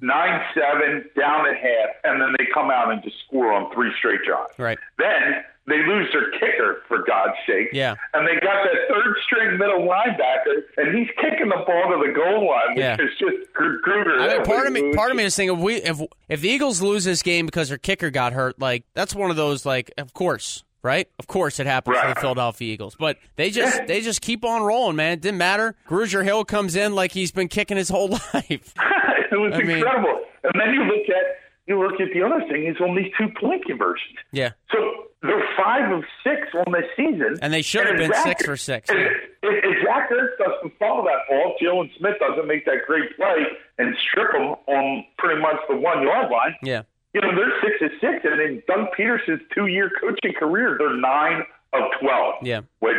nine 0.00 0.42
seven 0.54 1.04
down 1.18 1.46
at 1.46 1.56
half, 1.56 1.90
and 2.04 2.20
then 2.20 2.34
they 2.38 2.46
come 2.52 2.70
out 2.70 2.92
and 2.92 3.02
just 3.02 3.16
score 3.26 3.52
on 3.52 3.72
three 3.72 3.92
straight 3.98 4.22
drives. 4.22 4.52
Right. 4.58 4.78
Then 4.98 5.44
they 5.66 5.78
lose 5.86 6.08
their 6.12 6.30
kicker 6.32 6.82
for 6.88 6.98
God's 7.06 7.36
sake. 7.46 7.68
Yeah. 7.72 7.94
And 8.12 8.26
they 8.28 8.34
got 8.34 8.64
that 8.64 8.88
third 8.88 9.16
string 9.24 9.56
middle 9.58 9.88
linebacker, 9.88 10.62
and 10.76 10.96
he's 10.96 11.08
kicking 11.20 11.48
the 11.48 11.64
ball 11.66 11.90
to 11.90 12.06
the 12.06 12.12
goal 12.12 12.48
line, 12.48 12.74
which 12.74 12.78
Yeah. 12.78 12.94
is 13.00 13.10
just 13.18 13.52
Gr- 13.54 13.78
Kruger. 13.82 14.18
I 14.20 14.28
mean, 14.36 14.44
part 14.44 14.66
of 14.66 14.72
me, 14.72 14.92
part 14.94 15.10
of 15.10 15.16
me 15.16 15.24
is 15.24 15.34
thinking 15.36 15.56
if 15.56 15.62
we 15.62 15.74
if 15.76 16.00
if 16.28 16.40
the 16.42 16.48
Eagles 16.50 16.82
lose 16.82 17.04
this 17.04 17.22
game 17.22 17.46
because 17.46 17.68
their 17.70 17.78
kicker 17.78 18.10
got 18.10 18.32
hurt, 18.34 18.58
like 18.60 18.84
that's 18.94 19.14
one 19.14 19.30
of 19.30 19.36
those 19.36 19.64
like, 19.64 19.90
of 19.96 20.12
course, 20.12 20.64
right? 20.82 21.08
Of 21.18 21.26
course, 21.28 21.58
it 21.58 21.66
happens 21.66 21.96
Right. 21.96 22.14
the 22.14 22.20
Philadelphia 22.20 22.72
Eagles, 22.72 22.94
but 22.98 23.16
they 23.36 23.48
just 23.50 23.86
they 23.86 24.02
just 24.02 24.20
keep 24.20 24.44
on 24.44 24.62
rolling, 24.62 24.96
man. 24.96 25.12
It 25.14 25.20
didn't 25.22 25.38
matter. 25.38 25.76
Grugier 25.88 26.24
Hill 26.24 26.44
comes 26.44 26.76
in 26.76 26.94
like 26.94 27.12
he's 27.12 27.32
been 27.32 27.48
kicking 27.48 27.76
his 27.78 27.88
whole 27.88 28.08
life. 28.34 28.74
it 29.32 29.40
was 29.40 29.52
I 29.54 29.58
mean- 29.62 29.78
incredible. 29.78 30.20
and 30.44 30.52
then 30.60 30.74
you 30.74 30.82
look 30.84 31.08
at 31.08 31.24
you 31.66 31.80
look 31.82 31.98
at 31.98 32.08
the 32.12 32.22
other 32.22 32.44
thing 32.50 32.66
is 32.66 32.76
on 32.82 32.94
these 32.94 33.10
two 33.18 33.28
point 33.40 33.64
conversions. 33.64 34.18
yeah, 34.32 34.50
So 34.70 34.78
they're 35.24 35.48
five 35.56 35.90
of 35.92 36.04
six 36.22 36.48
on 36.54 36.72
this 36.72 36.84
season, 36.96 37.38
And 37.42 37.52
they 37.52 37.62
should 37.62 37.86
have 37.86 37.96
been 37.96 38.12
six 38.22 38.44
for 38.44 38.56
six, 38.56 38.88
If, 38.90 38.96
yeah. 38.96 39.48
if, 39.50 39.64
if 39.64 39.84
Zach 39.84 40.10
Ertz 40.10 40.36
doesn't 40.38 40.78
follow 40.78 41.04
that 41.04 41.26
ball, 41.28 41.56
Jaylon 41.60 41.90
Smith 41.98 42.14
doesn't 42.20 42.46
make 42.46 42.64
that 42.66 42.86
great 42.86 43.16
play 43.16 43.46
and 43.78 43.96
strip 44.08 44.34
him 44.34 44.54
on 44.66 45.04
pretty 45.18 45.40
much 45.40 45.56
the 45.68 45.76
one 45.76 46.02
yard 46.02 46.30
line. 46.30 46.54
yeah. 46.62 46.82
You 47.14 47.20
know 47.20 47.34
they're 47.36 47.52
six 47.62 47.74
of 47.80 47.90
six, 48.00 48.24
and 48.24 48.40
in 48.40 48.62
Doug 48.66 48.88
Pederson's 48.98 49.40
two 49.54 49.66
year 49.68 49.88
coaching 50.00 50.32
career, 50.36 50.74
they're 50.78 50.96
nine 50.96 51.44
of 51.72 51.82
twelve. 52.00 52.34
Yeah. 52.42 52.62
which 52.80 52.96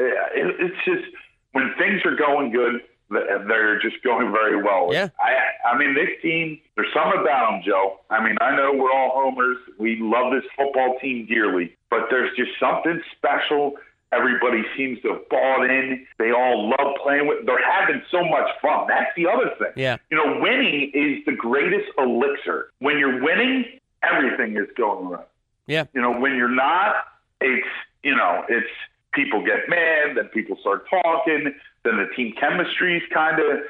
uh, 0.00 0.04
it, 0.34 0.56
it's 0.58 0.76
just 0.86 1.04
when 1.52 1.70
things 1.78 2.00
are 2.06 2.16
going 2.16 2.52
good, 2.52 2.80
They're 3.10 3.80
just 3.80 4.02
going 4.04 4.30
very 4.32 4.62
well. 4.62 4.90
Yeah. 4.92 5.08
I, 5.18 5.68
I 5.68 5.78
mean, 5.78 5.94
this 5.94 6.10
team, 6.22 6.60
there's 6.76 6.92
something 6.94 7.20
about 7.20 7.50
them, 7.50 7.62
Joe. 7.66 7.98
I 8.08 8.22
mean, 8.22 8.36
I 8.40 8.54
know 8.54 8.72
we're 8.72 8.92
all 8.92 9.10
homers. 9.12 9.56
We 9.78 9.98
love 10.00 10.32
this 10.32 10.44
football 10.56 10.96
team 11.00 11.26
dearly, 11.26 11.76
but 11.90 12.06
there's 12.10 12.34
just 12.36 12.52
something 12.60 13.02
special. 13.16 13.74
Everybody 14.12 14.62
seems 14.76 15.00
to 15.02 15.08
have 15.14 15.28
bought 15.28 15.64
in. 15.68 16.06
They 16.18 16.32
all 16.32 16.68
love 16.68 16.96
playing 17.02 17.26
with. 17.26 17.46
They're 17.46 17.64
having 17.64 18.02
so 18.10 18.24
much 18.24 18.48
fun. 18.62 18.86
That's 18.88 19.10
the 19.16 19.26
other 19.26 19.50
thing. 19.58 19.72
Yeah. 19.76 19.96
You 20.10 20.16
know, 20.16 20.40
winning 20.40 20.90
is 20.94 21.24
the 21.26 21.32
greatest 21.32 21.86
elixir. 21.98 22.70
When 22.78 22.98
you're 22.98 23.22
winning, 23.22 23.64
everything 24.02 24.56
is 24.56 24.68
going 24.76 25.08
right. 25.08 25.26
Yeah. 25.66 25.84
You 25.94 26.00
know, 26.00 26.18
when 26.18 26.34
you're 26.34 26.48
not, 26.48 26.94
it's 27.40 27.66
you 28.02 28.14
know, 28.16 28.44
it's 28.48 28.66
people 29.12 29.44
get 29.44 29.68
mad, 29.68 30.16
then 30.16 30.26
people 30.26 30.56
start 30.60 30.86
talking, 30.88 31.52
then 31.84 31.96
the 31.96 32.06
team 32.14 32.34
chemistry's 32.38 33.02
kind 33.12 33.38
of 33.38 33.60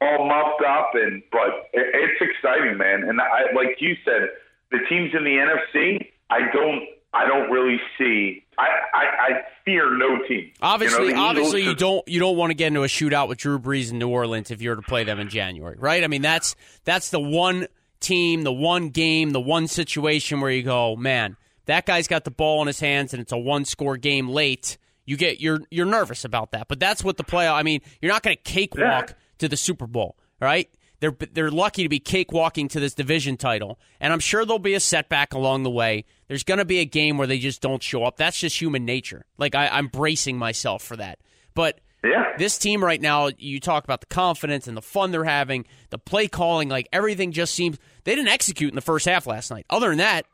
all 0.00 0.28
muffed 0.28 0.62
up, 0.66 0.90
and 0.94 1.22
but 1.32 1.68
it, 1.72 1.86
it's 1.94 2.20
exciting, 2.20 2.78
man. 2.78 3.04
And 3.08 3.20
I, 3.20 3.52
like 3.54 3.76
you 3.80 3.96
said, 4.04 4.30
the 4.70 4.78
teams 4.88 5.12
in 5.14 5.24
the 5.24 5.30
NFC, 5.30 6.08
I 6.30 6.40
don't, 6.52 6.84
I 7.12 7.26
don't 7.26 7.50
really 7.50 7.80
see. 7.96 8.44
I, 8.58 8.66
I, 8.94 9.04
I 9.04 9.30
fear 9.64 9.96
no 9.96 10.24
team. 10.26 10.50
Obviously, 10.60 11.08
you 11.08 11.14
know, 11.14 11.24
obviously, 11.24 11.62
you 11.62 11.74
don't 11.74 12.06
you 12.08 12.20
don't 12.20 12.36
want 12.36 12.50
to 12.50 12.54
get 12.54 12.68
into 12.68 12.82
a 12.82 12.88
shootout 12.88 13.28
with 13.28 13.38
Drew 13.38 13.58
Brees 13.58 13.90
in 13.90 13.98
New 13.98 14.08
Orleans 14.08 14.50
if 14.50 14.60
you 14.60 14.70
were 14.70 14.76
to 14.76 14.82
play 14.82 15.04
them 15.04 15.18
in 15.20 15.28
January, 15.28 15.76
right? 15.78 16.02
I 16.04 16.06
mean, 16.06 16.22
that's 16.22 16.56
that's 16.84 17.10
the 17.10 17.20
one 17.20 17.66
team, 18.00 18.42
the 18.42 18.52
one 18.52 18.90
game, 18.90 19.30
the 19.30 19.40
one 19.40 19.66
situation 19.66 20.40
where 20.40 20.50
you 20.50 20.62
go, 20.62 20.96
man, 20.96 21.36
that 21.66 21.86
guy's 21.86 22.08
got 22.08 22.24
the 22.24 22.30
ball 22.30 22.60
in 22.62 22.66
his 22.66 22.80
hands 22.80 23.12
and 23.12 23.20
it's 23.20 23.32
a 23.32 23.38
one 23.38 23.64
score 23.64 23.96
game 23.96 24.28
late. 24.28 24.78
You 25.08 25.16
get 25.16 25.40
you're 25.40 25.60
you're 25.70 25.86
nervous 25.86 26.24
about 26.24 26.52
that, 26.52 26.68
but 26.68 26.78
that's 26.78 27.02
what 27.02 27.16
the 27.16 27.24
playoff. 27.24 27.54
I 27.54 27.62
mean, 27.62 27.80
you're 28.02 28.12
not 28.12 28.22
going 28.22 28.36
to 28.36 28.42
cakewalk 28.42 29.08
Yeah. 29.08 29.14
to 29.38 29.48
the 29.48 29.56
Super 29.56 29.86
Bowl, 29.86 30.16
right? 30.40 30.68
They're 31.00 31.16
they're 31.32 31.50
lucky 31.50 31.82
to 31.84 31.88
be 31.88 31.98
cakewalking 32.00 32.68
to 32.70 32.80
this 32.80 32.92
division 32.94 33.36
title, 33.36 33.78
and 34.00 34.12
I'm 34.12 34.20
sure 34.20 34.44
there'll 34.44 34.58
be 34.58 34.74
a 34.74 34.80
setback 34.80 35.32
along 35.32 35.62
the 35.62 35.70
way. 35.70 36.04
There's 36.26 36.42
going 36.44 36.58
to 36.58 36.64
be 36.64 36.80
a 36.80 36.84
game 36.84 37.16
where 37.16 37.26
they 37.26 37.38
just 37.38 37.62
don't 37.62 37.82
show 37.82 38.04
up. 38.04 38.16
That's 38.18 38.38
just 38.38 38.60
human 38.60 38.84
nature. 38.84 39.24
Like 39.38 39.54
I, 39.54 39.68
I'm 39.68 39.86
bracing 39.86 40.36
myself 40.36 40.82
for 40.82 40.96
that. 40.96 41.20
But 41.54 41.80
Yeah. 42.04 42.34
this 42.36 42.58
team 42.58 42.84
right 42.84 43.00
now, 43.00 43.30
you 43.38 43.60
talk 43.60 43.84
about 43.84 44.00
the 44.00 44.06
confidence 44.06 44.66
and 44.68 44.76
the 44.76 44.82
fun 44.82 45.10
they're 45.10 45.24
having, 45.24 45.64
the 45.90 45.98
play 45.98 46.28
calling, 46.28 46.68
like 46.68 46.86
everything 46.92 47.32
just 47.32 47.54
seems 47.54 47.78
they 48.04 48.14
didn't 48.14 48.28
execute 48.28 48.70
in 48.70 48.74
the 48.74 48.82
first 48.82 49.06
half 49.06 49.26
last 49.26 49.50
night. 49.50 49.64
Other 49.70 49.88
than 49.88 49.98
that, 49.98 50.26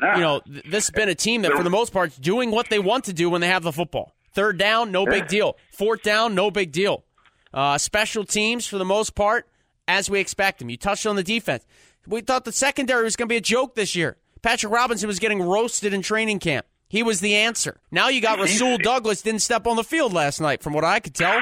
Nah. 0.00 0.14
you 0.14 0.20
know, 0.22 0.40
th- 0.40 0.64
this 0.64 0.86
has 0.86 0.90
been 0.90 1.08
a 1.08 1.14
team 1.14 1.42
that, 1.42 1.52
for 1.52 1.62
the 1.62 1.70
most 1.70 1.92
part, 1.92 2.10
is 2.10 2.16
doing 2.16 2.50
what 2.50 2.68
they 2.70 2.78
want 2.78 3.04
to 3.04 3.12
do 3.12 3.28
when 3.30 3.40
they 3.40 3.48
have 3.48 3.62
the 3.62 3.72
football. 3.72 4.12
Third 4.32 4.58
down, 4.58 4.92
no 4.92 5.04
big 5.06 5.26
deal. 5.28 5.56
Fourth 5.72 6.02
down, 6.02 6.34
no 6.34 6.50
big 6.50 6.72
deal. 6.72 7.04
Uh, 7.52 7.76
special 7.78 8.24
teams, 8.24 8.66
for 8.66 8.78
the 8.78 8.84
most 8.84 9.14
part, 9.14 9.46
as 9.88 10.08
we 10.08 10.20
expect 10.20 10.60
them. 10.60 10.70
You 10.70 10.76
touched 10.76 11.04
on 11.06 11.16
the 11.16 11.22
defense. 11.24 11.66
We 12.06 12.20
thought 12.20 12.44
the 12.44 12.52
secondary 12.52 13.04
was 13.04 13.16
going 13.16 13.28
to 13.28 13.32
be 13.32 13.36
a 13.36 13.40
joke 13.42 13.74
this 13.74 13.94
year. 13.96 14.16
Patrick 14.42 14.72
Robinson 14.72 15.06
was 15.08 15.18
getting 15.18 15.42
roasted 15.42 15.92
in 15.92 16.00
training 16.00 16.38
camp. 16.38 16.64
He 16.88 17.02
was 17.02 17.20
the 17.20 17.34
answer. 17.36 17.78
Now 17.90 18.08
you 18.08 18.20
got 18.20 18.38
Rasul 18.38 18.78
Douglas 18.78 19.20
didn't 19.22 19.42
step 19.42 19.66
on 19.66 19.76
the 19.76 19.84
field 19.84 20.12
last 20.12 20.40
night, 20.40 20.62
from 20.62 20.72
what 20.72 20.84
I 20.84 20.98
could 21.00 21.14
tell. 21.14 21.38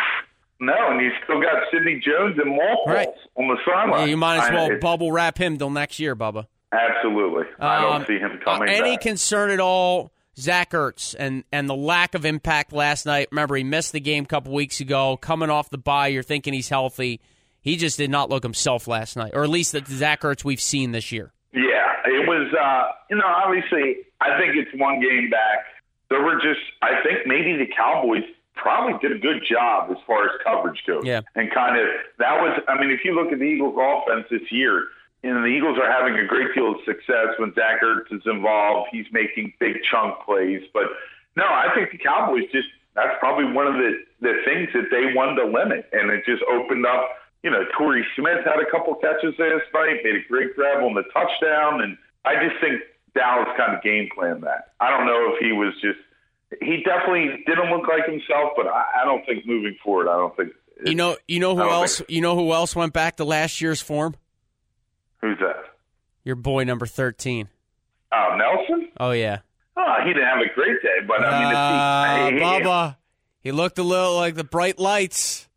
no, 0.60 0.74
and 0.90 1.00
you 1.00 1.10
still 1.24 1.40
got 1.40 1.62
Sidney 1.72 2.02
Jones 2.04 2.36
and 2.38 2.50
Morehouse 2.50 2.86
Right. 2.86 3.08
on 3.36 3.48
the 3.48 3.56
sideline. 3.64 4.08
You 4.08 4.16
might 4.16 4.44
as 4.46 4.50
well 4.50 4.64
it's- 4.64 4.80
bubble 4.82 5.12
wrap 5.12 5.38
him 5.38 5.56
till 5.58 5.70
next 5.70 6.00
year, 6.00 6.16
Bubba. 6.16 6.46
Absolutely, 6.72 7.44
I 7.58 7.80
don't 7.80 7.92
Um, 8.02 8.04
see 8.06 8.18
him 8.18 8.38
uh, 8.40 8.44
coming 8.44 8.68
any 8.68 8.92
back. 8.92 9.00
concern 9.00 9.50
at 9.50 9.60
all, 9.60 10.12
Zach 10.36 10.70
Ertz, 10.72 11.14
and, 11.18 11.44
and 11.50 11.68
the 11.68 11.74
lack 11.74 12.14
of 12.14 12.24
impact 12.24 12.72
last 12.72 13.06
night? 13.06 13.28
Remember, 13.30 13.56
he 13.56 13.64
missed 13.64 13.92
the 13.92 14.00
game 14.00 14.24
a 14.24 14.26
couple 14.26 14.52
weeks 14.52 14.80
ago. 14.80 15.16
Coming 15.16 15.50
off 15.50 15.70
the 15.70 15.78
bye, 15.78 16.08
you're 16.08 16.22
thinking 16.22 16.52
he's 16.52 16.68
healthy. 16.68 17.20
He 17.62 17.76
just 17.76 17.96
did 17.98 18.10
not 18.10 18.30
look 18.30 18.42
himself 18.42 18.86
last 18.86 19.16
night, 19.16 19.32
or 19.34 19.42
at 19.44 19.50
least 19.50 19.72
the 19.72 19.82
Zach 19.86 20.20
Ertz 20.22 20.44
we've 20.44 20.60
seen 20.60 20.92
this 20.92 21.10
year. 21.10 21.32
Yeah, 21.52 21.60
it 22.06 22.28
was. 22.28 22.52
Uh, 22.54 22.92
you 23.10 23.16
know, 23.16 23.24
obviously, 23.26 23.96
I 24.20 24.38
think 24.38 24.54
it's 24.54 24.70
one 24.80 25.00
game 25.00 25.30
back. 25.30 25.64
There 26.10 26.22
were 26.22 26.36
just, 26.36 26.60
I 26.82 27.02
think 27.02 27.26
maybe 27.26 27.56
the 27.56 27.66
Cowboys 27.74 28.22
probably 28.54 28.94
did 29.00 29.16
a 29.16 29.20
good 29.20 29.42
job 29.50 29.90
as 29.90 29.96
far 30.06 30.24
as 30.24 30.30
coverage 30.44 30.82
goes. 30.86 31.02
Yeah. 31.04 31.20
and 31.34 31.50
kind 31.52 31.80
of 31.80 31.86
that 32.18 32.40
was. 32.40 32.60
I 32.68 32.78
mean, 32.80 32.90
if 32.90 33.00
you 33.04 33.14
look 33.14 33.32
at 33.32 33.38
the 33.38 33.44
Eagles' 33.44 33.74
offense 33.76 34.26
this 34.30 34.50
year, 34.52 34.84
you 35.22 35.34
know, 35.34 35.40
the 35.42 35.48
Eagles 35.48 35.78
are 35.78 35.90
having 35.90 36.14
a 36.18 36.26
great 36.26 36.54
deal 36.54 36.72
of 36.72 36.76
success 36.84 37.28
when 37.38 37.52
Zach 37.54 37.82
Ertz 37.82 38.12
is 38.12 38.22
involved. 38.26 38.88
He's 38.92 39.06
making 39.12 39.52
big 39.58 39.76
chunk 39.90 40.20
plays, 40.24 40.62
but 40.72 40.84
no, 41.36 41.44
I 41.44 41.68
think 41.74 41.90
the 41.90 41.98
Cowboys 41.98 42.44
just. 42.52 42.68
That's 42.94 43.14
probably 43.20 43.44
one 43.52 43.66
of 43.66 43.74
the 43.74 44.02
the 44.20 44.34
things 44.44 44.70
that 44.74 44.88
they 44.90 45.14
wanted 45.14 45.36
to 45.36 45.46
limit, 45.46 45.88
and 45.92 46.10
it 46.10 46.24
just 46.24 46.42
opened 46.50 46.84
up 46.86 47.10
you 47.44 47.50
know, 47.50 47.62
Torrey 47.76 48.04
Smith 48.16 48.44
had 48.44 48.58
a 48.58 48.68
couple 48.68 48.94
catches 48.96 49.32
last 49.38 49.62
night, 49.72 50.00
made 50.02 50.16
a 50.16 50.28
great 50.28 50.56
grab 50.56 50.82
on 50.82 50.94
the 50.94 51.04
touchdown, 51.14 51.80
and 51.82 51.96
I 52.24 52.34
just 52.44 52.60
think 52.60 52.80
Dallas 53.14 53.46
kind 53.56 53.76
of 53.76 53.82
game 53.82 54.08
planned 54.12 54.42
that. 54.42 54.72
I 54.80 54.90
don't 54.90 55.06
know 55.06 55.32
if 55.32 55.38
he 55.38 55.52
was 55.52 55.72
just 55.80 55.98
he 56.62 56.82
definitely 56.82 57.44
didn't 57.46 57.70
look 57.70 57.86
like 57.86 58.06
himself, 58.06 58.52
but 58.56 58.66
I, 58.66 58.84
I 59.02 59.04
don't 59.04 59.24
think 59.26 59.46
moving 59.46 59.76
forward, 59.84 60.08
I 60.08 60.16
don't 60.16 60.36
think 60.36 60.50
You 60.84 60.94
know, 60.96 61.16
you 61.28 61.38
know 61.38 61.54
who 61.54 61.62
else? 61.62 61.98
think- 61.98 62.10
You 62.10 62.20
know 62.22 62.34
who 62.34 62.52
else 62.52 62.74
went 62.74 62.92
back 62.92 63.16
to 63.18 63.24
last 63.24 63.60
year's 63.60 63.80
form? 63.80 64.16
Who's 65.20 65.38
that? 65.40 65.64
Your 66.24 66.36
boy 66.36 66.64
number 66.64 66.86
thirteen. 66.86 67.48
Oh, 68.12 68.36
Nelson. 68.36 68.88
Oh 68.98 69.10
yeah, 69.12 69.38
Oh, 69.76 69.94
he 70.04 70.12
didn't 70.12 70.28
have 70.28 70.40
a 70.40 70.54
great 70.54 70.80
day, 70.82 71.06
but 71.06 71.22
I 71.24 71.44
mean, 71.44 71.54
uh, 71.54 72.26
he, 72.30 72.34
he- 72.36 72.64
Bubba. 72.64 72.96
He 73.40 73.52
looked 73.52 73.78
a 73.78 73.82
little 73.82 74.16
like 74.16 74.34
the 74.34 74.44
bright 74.44 74.78
lights. 74.78 75.48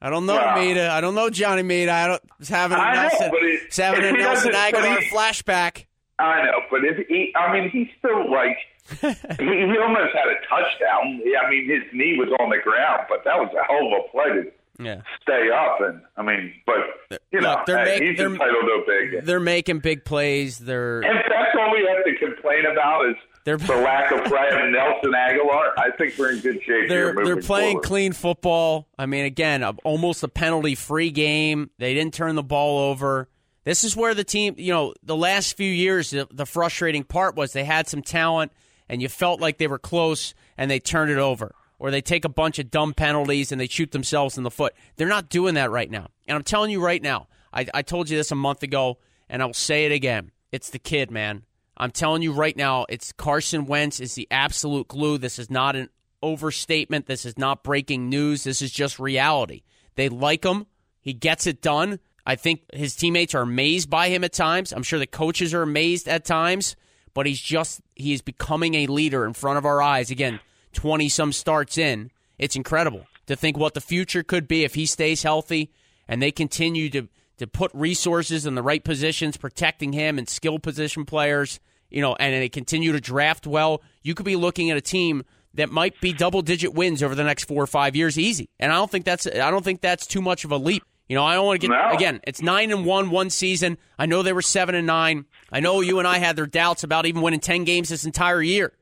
I 0.00 0.10
don't 0.10 0.26
know, 0.26 0.36
Wow. 0.36 0.56
Mita. 0.62 0.90
I 0.90 1.00
don't 1.00 1.14
know, 1.14 1.30
Johnny 1.30 1.62
Mita. 1.62 1.90
I 1.90 2.06
don't. 2.06 2.22
He's 2.38 2.48
having 2.50 2.76
a 2.76 2.80
I 2.80 2.94
know, 2.94 3.02
Nelson. 3.02 3.30
it- 3.32 3.62
he's 3.64 3.76
having 3.76 4.04
a 4.04 4.12
Nelson 4.12 4.52
Agholor 4.52 4.98
he- 5.00 5.10
flashback. 5.10 5.86
I 6.18 6.44
know, 6.44 6.60
but 6.70 6.84
if 6.84 7.06
he, 7.08 7.32
I 7.34 7.52
mean, 7.52 7.70
he's 7.70 7.88
still 7.98 8.30
like 8.30 8.56
he, 9.00 9.44
he 9.44 9.78
almost 9.78 10.14
had 10.14 10.28
a 10.28 10.38
touchdown. 10.48 11.22
I 11.42 11.50
mean, 11.50 11.68
his 11.68 11.82
knee 11.92 12.16
was 12.18 12.28
on 12.38 12.50
the 12.50 12.58
ground, 12.62 13.06
but 13.08 13.24
that 13.24 13.36
was 13.38 13.48
a 13.58 13.64
hell 13.66 13.86
of 13.86 14.04
a 14.04 14.08
play 14.10 14.42
to 14.44 14.52
Yeah. 14.78 15.02
stay 15.22 15.48
up. 15.54 15.80
And 15.80 16.00
I 16.16 16.22
mean, 16.22 16.52
but 16.66 17.18
you 17.32 17.40
know, 17.40 17.50
Look, 17.52 17.66
they're 17.66 17.84
hey, 17.84 18.00
make- 18.00 18.16
they're- 18.18 18.26
entitled 18.32 18.64
to 18.64 18.72
a 18.72 18.84
big. 18.86 19.24
They're 19.24 19.40
making 19.40 19.78
big 19.80 20.04
plays. 20.04 20.58
They're 20.58 21.00
and 21.00 21.16
that's 21.30 21.56
all 21.58 21.72
we 21.72 21.86
have 21.88 22.04
to 22.04 22.14
complain 22.18 22.66
about 22.66 23.06
is 23.10 23.16
They're- 23.44 23.56
the 23.56 23.76
lack 23.76 24.10
of 24.10 24.24
play 24.24 24.48
of 24.50 24.70
Nelson 24.70 25.12
Agholor, 25.12 25.72
I 25.78 25.90
think 25.96 26.14
we're 26.18 26.32
in 26.32 26.40
good 26.40 26.60
shape 26.64 26.88
they're 26.88 27.14
here. 27.14 27.24
They're 27.24 27.36
playing 27.42 27.74
forward. 27.76 27.86
clean 27.86 28.12
football. 28.12 28.88
I 28.98 29.06
mean, 29.06 29.24
again, 29.26 29.62
almost 29.84 30.22
a 30.24 30.28
penalty 30.28 30.74
free 30.74 31.10
game. 31.10 31.70
They 31.78 31.94
didn't 31.94 32.14
turn 32.14 32.34
the 32.34 32.42
ball 32.42 32.90
over. 32.90 33.28
This 33.64 33.84
is 33.84 33.96
where 33.96 34.12
the 34.14 34.24
team, 34.24 34.56
you 34.58 34.72
know, 34.72 34.92
the 35.02 35.16
last 35.16 35.56
few 35.56 35.70
years, 35.70 36.10
the, 36.10 36.26
the 36.30 36.44
frustrating 36.46 37.02
part 37.04 37.34
was 37.36 37.52
they 37.52 37.64
had 37.64 37.88
some 37.88 38.02
talent 38.02 38.52
and 38.90 39.00
you 39.00 39.08
felt 39.08 39.40
like 39.40 39.56
they 39.58 39.66
were 39.68 39.78
close 39.78 40.34
and 40.58 40.70
they 40.70 40.78
turned 40.80 41.10
it 41.10 41.16
over. 41.18 41.54
Or 41.78 41.90
they 41.90 42.00
take 42.00 42.24
a 42.24 42.28
bunch 42.28 42.58
of 42.58 42.70
dumb 42.70 42.94
penalties 42.94 43.52
and 43.52 43.60
they 43.60 43.66
shoot 43.66 43.90
themselves 43.90 44.38
in 44.38 44.44
the 44.44 44.50
foot. 44.50 44.74
They're 44.96 45.08
not 45.08 45.28
doing 45.28 45.54
that 45.54 45.70
right 45.70 45.90
now. 45.90 46.08
And 46.26 46.36
I'm 46.36 46.44
telling 46.44 46.70
you 46.70 46.80
right 46.80 47.02
now, 47.02 47.28
I, 47.52 47.66
I 47.74 47.82
told 47.82 48.08
you 48.08 48.16
this 48.16 48.30
a 48.30 48.36
month 48.36 48.62
ago 48.62 48.98
and 49.28 49.42
I'll 49.42 49.52
say 49.52 49.84
it 49.84 49.92
again. 49.92 50.30
It's 50.52 50.70
the 50.70 50.78
kid, 50.78 51.10
man. 51.10 51.42
I'm 51.76 51.90
telling 51.90 52.22
you 52.22 52.32
right 52.32 52.56
now, 52.56 52.86
it's 52.88 53.12
Carson 53.12 53.66
Wentz 53.66 53.98
is 53.98 54.14
the 54.14 54.28
absolute 54.30 54.86
glue. 54.86 55.18
This 55.18 55.38
is 55.38 55.50
not 55.50 55.74
an 55.74 55.90
overstatement. 56.22 57.06
This 57.06 57.24
is 57.24 57.36
not 57.36 57.64
breaking 57.64 58.08
news. 58.08 58.44
This 58.44 58.62
is 58.62 58.70
just 58.70 59.00
reality. 59.00 59.62
They 59.96 60.08
like 60.08 60.44
him. 60.44 60.66
He 61.00 61.12
gets 61.12 61.46
it 61.46 61.60
done. 61.60 61.98
I 62.26 62.36
think 62.36 62.62
his 62.72 62.96
teammates 62.96 63.34
are 63.34 63.42
amazed 63.42 63.90
by 63.90 64.08
him 64.08 64.24
at 64.24 64.32
times. 64.32 64.72
I'm 64.72 64.82
sure 64.82 64.98
the 64.98 65.06
coaches 65.06 65.52
are 65.52 65.62
amazed 65.62 66.08
at 66.08 66.24
times, 66.24 66.76
but 67.12 67.26
he's 67.26 67.40
just 67.40 67.80
he 67.94 68.12
is 68.12 68.22
becoming 68.22 68.74
a 68.74 68.86
leader 68.86 69.26
in 69.26 69.34
front 69.34 69.58
of 69.58 69.66
our 69.66 69.82
eyes. 69.82 70.10
Again, 70.10 70.40
20 70.74 71.08
some 71.08 71.32
starts 71.32 71.78
in. 71.78 72.10
It's 72.38 72.56
incredible 72.56 73.06
to 73.26 73.36
think 73.36 73.56
what 73.56 73.74
the 73.74 73.80
future 73.80 74.22
could 74.22 74.46
be 74.48 74.64
if 74.64 74.74
he 74.74 74.86
stays 74.86 75.22
healthy 75.22 75.70
and 76.08 76.20
they 76.22 76.30
continue 76.32 76.90
to 76.90 77.08
to 77.38 77.46
put 77.48 77.70
resources 77.74 78.46
in 78.46 78.54
the 78.54 78.62
right 78.62 78.84
positions 78.84 79.36
protecting 79.36 79.92
him 79.92 80.18
and 80.18 80.28
skill 80.28 80.60
position 80.60 81.04
players, 81.04 81.58
you 81.90 82.00
know, 82.00 82.14
and 82.20 82.32
they 82.32 82.48
continue 82.48 82.92
to 82.92 83.00
draft 83.00 83.44
well. 83.44 83.82
You 84.02 84.14
could 84.14 84.24
be 84.26 84.36
looking 84.36 84.70
at 84.70 84.76
a 84.76 84.80
team 84.80 85.24
that 85.54 85.68
might 85.68 86.00
be 86.00 86.12
double 86.12 86.42
digit 86.42 86.74
wins 86.74 87.02
over 87.02 87.16
the 87.16 87.24
next 87.24 87.44
4 87.48 87.60
or 87.62 87.66
5 87.66 87.96
years 87.96 88.18
easy. 88.20 88.48
And 88.60 88.70
I 88.70 88.76
don't 88.76 88.88
think 88.90 89.04
that's 89.04 89.26
I 89.26 89.50
don't 89.50 89.64
think 89.64 89.80
that's 89.80 90.06
too 90.06 90.22
much 90.22 90.44
of 90.44 90.52
a 90.52 90.56
leap. 90.58 90.84
You 91.08 91.16
know, 91.16 91.24
I 91.24 91.34
don't 91.34 91.44
want 91.46 91.60
to 91.60 91.66
get 91.66 91.74
No. 91.74 91.90
again. 91.96 92.20
It's 92.24 92.40
nine 92.40 92.70
and 92.70 92.86
one 92.86 93.10
one 93.10 93.30
season. 93.30 93.78
I 93.98 94.06
know 94.06 94.22
they 94.22 94.32
were 94.32 94.40
seven 94.40 94.74
and 94.76 94.86
nine. 94.86 95.24
I 95.50 95.58
know 95.60 95.80
you 95.80 95.98
and 95.98 96.06
I 96.08 96.18
had 96.18 96.36
their 96.36 96.46
doubts 96.46 96.84
about 96.84 97.04
even 97.04 97.20
winning 97.20 97.40
ten 97.40 97.64
games 97.64 97.88
this 97.88 98.04
entire 98.06 98.42
year, 98.42 98.72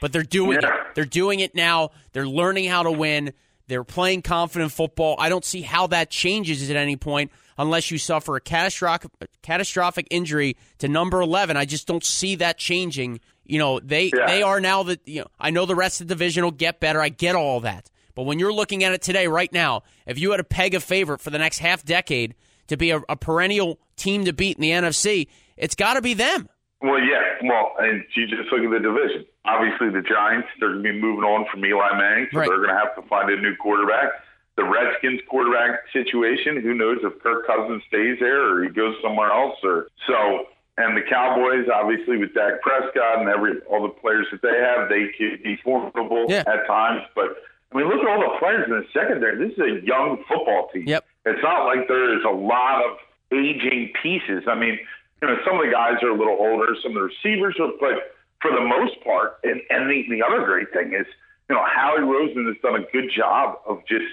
but 0.00 0.12
they're 0.12 0.22
doing 0.22 0.58
it. 0.58 0.64
They're 0.94 1.04
doing 1.04 1.40
it 1.40 1.54
now. 1.54 1.90
They're 2.12 2.26
learning 2.26 2.68
how 2.68 2.82
to 2.82 2.90
win. 2.92 3.32
They're 3.68 3.84
playing 3.84 4.22
confident 4.22 4.72
football. 4.72 5.14
I 5.18 5.28
don't 5.28 5.44
see 5.44 5.62
how 5.62 5.86
that 5.88 6.10
changes 6.10 6.68
at 6.70 6.76
any 6.76 6.96
point 6.96 7.30
unless 7.56 7.90
you 7.90 7.98
suffer 7.98 8.34
a 8.36 8.40
catastrophic 8.40 9.10
catastrophic 9.42 10.06
injury 10.10 10.56
to 10.78 10.88
number 10.88 11.20
eleven. 11.20 11.56
I 11.56 11.64
just 11.64 11.86
don't 11.86 12.04
see 12.04 12.34
that 12.36 12.58
changing. 12.58 13.20
You 13.44 13.58
know, 13.58 13.78
they 13.80 14.10
Yeah. 14.16 14.26
they 14.26 14.42
are 14.42 14.60
now 14.60 14.82
that 14.84 15.00
you 15.06 15.20
know. 15.20 15.26
I 15.38 15.50
know 15.50 15.66
the 15.66 15.74
rest 15.76 16.00
of 16.00 16.08
the 16.08 16.14
division 16.14 16.42
will 16.44 16.50
get 16.50 16.80
better. 16.80 17.00
I 17.00 17.08
get 17.10 17.34
all 17.36 17.60
that. 17.60 17.90
But 18.14 18.22
But 18.22 18.26
when 18.26 18.38
you're 18.40 18.52
looking 18.52 18.82
at 18.84 18.92
it 18.92 19.02
today, 19.02 19.28
right 19.28 19.52
now, 19.52 19.82
if 20.06 20.18
you 20.18 20.32
had 20.32 20.40
a 20.40 20.44
peg 20.44 20.74
a 20.74 20.80
favorite 20.80 21.20
for 21.20 21.30
the 21.30 21.38
next 21.38 21.58
half 21.58 21.84
decade 21.84 22.34
to 22.66 22.76
be 22.76 22.90
a, 22.90 23.00
a 23.08 23.16
perennial 23.16 23.78
team 23.96 24.24
to 24.24 24.32
beat 24.32 24.56
in 24.56 24.62
the 24.62 24.70
NFC, 24.72 25.28
it's 25.56 25.74
got 25.76 25.94
to 25.94 26.02
be 26.02 26.14
them. 26.14 26.48
Well, 26.82 26.98
yeah. 26.98 27.20
Well, 27.42 27.72
and 27.78 28.02
you 28.16 28.26
just 28.26 28.50
look 28.52 28.62
at 28.64 28.70
the 28.70 28.78
division. 28.80 29.26
Obviously, 29.44 29.88
the 29.88 30.02
Giants, 30.02 30.48
they're 30.60 30.72
going 30.72 30.84
to 30.84 30.92
be 30.92 31.00
moving 31.00 31.24
on 31.24 31.46
from 31.50 31.64
Eli 31.64 31.96
Manning, 31.96 32.28
so 32.32 32.38
Right. 32.40 32.48
they're 32.48 32.58
going 32.58 32.68
to 32.70 32.78
have 32.78 32.94
to 32.96 33.02
find 33.08 33.30
a 33.30 33.36
new 33.40 33.56
quarterback. 33.56 34.12
The 34.56 34.64
Redskins 34.64 35.20
quarterback 35.28 35.80
situation, 35.92 36.60
who 36.60 36.74
knows 36.74 36.98
if 37.02 37.22
Kirk 37.22 37.46
Cousins 37.46 37.82
stays 37.88 38.18
there 38.20 38.42
or 38.42 38.62
he 38.64 38.68
goes 38.68 38.94
somewhere 39.02 39.30
else 39.32 39.56
or 39.64 39.88
so. 40.06 40.46
And 40.76 40.96
the 40.96 41.02
Cowboys, 41.08 41.68
obviously, 41.72 42.18
with 42.18 42.34
Dak 42.34 42.60
Prescott 42.60 43.20
and 43.20 43.28
every 43.28 43.58
all 43.70 43.82
the 43.82 43.88
players 43.88 44.26
that 44.32 44.42
they 44.42 44.56
have, 44.60 44.88
they 44.88 45.08
can 45.16 45.38
be 45.42 45.56
formidable 45.64 46.26
Yeah. 46.28 46.44
at 46.46 46.66
times. 46.66 47.02
But 47.14 47.36
I 47.72 47.78
mean, 47.78 47.88
look 47.88 48.00
at 48.00 48.08
all 48.08 48.20
the 48.20 48.38
players 48.38 48.66
in 48.66 48.72
the 48.72 48.84
secondary. 48.92 49.36
This 49.38 49.56
is 49.56 49.60
a 49.82 49.86
young 49.86 50.22
football 50.28 50.68
team. 50.72 50.84
Yep. 50.86 51.04
It's 51.26 51.42
not 51.42 51.64
like 51.64 51.86
there 51.88 52.16
is 52.18 52.24
a 52.24 52.30
lot 52.34 52.84
of 52.84 52.98
aging 53.32 53.92
pieces. 54.02 54.44
I 54.48 54.54
mean, 54.54 54.78
you 55.22 55.28
know, 55.28 55.36
some 55.46 55.58
of 55.60 55.64
the 55.64 55.70
guys 55.72 56.02
are 56.02 56.08
a 56.10 56.16
little 56.18 56.36
older, 56.38 56.74
some 56.82 56.92
of 56.92 56.96
the 56.96 57.02
receivers 57.02 57.56
are, 57.60 57.70
but 57.78 58.14
for 58.40 58.50
the 58.50 58.60
most 58.60 59.02
part, 59.04 59.38
and, 59.44 59.60
and 59.70 59.90
the, 59.90 60.04
the 60.08 60.22
other 60.22 60.44
great 60.44 60.72
thing 60.72 60.92
is, 60.94 61.06
you 61.48 61.54
know, 61.56 61.64
Howie 61.64 62.00
Roseman 62.00 62.46
has 62.46 62.56
done 62.62 62.76
a 62.76 62.84
good 62.92 63.10
job 63.14 63.58
of 63.66 63.80
just, 63.86 64.06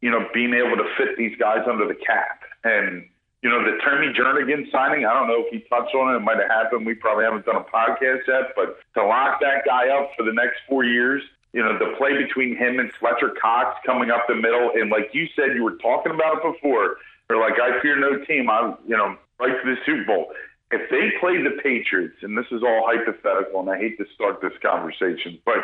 you 0.00 0.10
know, 0.10 0.26
being 0.32 0.54
able 0.54 0.76
to 0.76 0.86
fit 0.96 1.16
these 1.18 1.36
guys 1.38 1.66
under 1.68 1.86
the 1.86 1.94
cap. 1.94 2.40
And, 2.64 3.08
you 3.42 3.50
know, 3.50 3.62
the 3.62 3.78
Timmy 3.84 4.14
Jernigan 4.14 4.70
signing, 4.70 5.04
I 5.04 5.12
don't 5.12 5.28
know 5.28 5.44
if 5.44 5.52
he 5.52 5.60
touched 5.68 5.94
on 5.94 6.14
it. 6.14 6.16
It 6.16 6.20
might 6.20 6.38
have 6.38 6.50
happened. 6.50 6.86
We 6.86 6.94
probably 6.94 7.24
haven't 7.24 7.44
done 7.44 7.56
a 7.56 7.64
podcast 7.64 8.26
yet, 8.26 8.54
but 8.54 8.78
to 8.94 9.06
lock 9.06 9.40
that 9.40 9.64
guy 9.66 9.88
up 9.88 10.10
for 10.16 10.24
the 10.24 10.32
next 10.32 10.56
four 10.68 10.84
years, 10.84 11.22
you 11.52 11.62
know, 11.62 11.78
the 11.78 11.94
play 11.96 12.16
between 12.16 12.56
him 12.56 12.78
and 12.78 12.90
Fletcher 13.00 13.32
Cox 13.40 13.78
coming 13.84 14.10
up 14.10 14.22
the 14.28 14.34
middle, 14.34 14.72
and 14.74 14.90
like 14.90 15.10
you 15.12 15.26
said, 15.34 15.54
you 15.54 15.64
were 15.64 15.76
talking 15.76 16.12
about 16.12 16.38
it 16.38 16.52
before. 16.52 16.96
They're 17.28 17.40
like, 17.40 17.54
I 17.60 17.80
fear 17.80 17.98
no 17.98 18.24
team. 18.24 18.48
I'm, 18.48 18.76
you 18.86 18.96
know, 18.96 19.16
right 19.40 19.56
to 19.62 19.64
the 19.64 19.76
Super 19.84 20.04
Bowl. 20.04 20.32
If 20.70 20.90
they 20.90 21.16
play 21.20 21.42
the 21.42 21.60
Patriots, 21.62 22.16
and 22.22 22.36
this 22.36 22.46
is 22.50 22.62
all 22.62 22.84
hypothetical, 22.86 23.60
and 23.60 23.70
I 23.70 23.78
hate 23.78 23.98
to 23.98 24.06
start 24.14 24.40
this 24.40 24.52
conversation, 24.60 25.38
but 25.44 25.58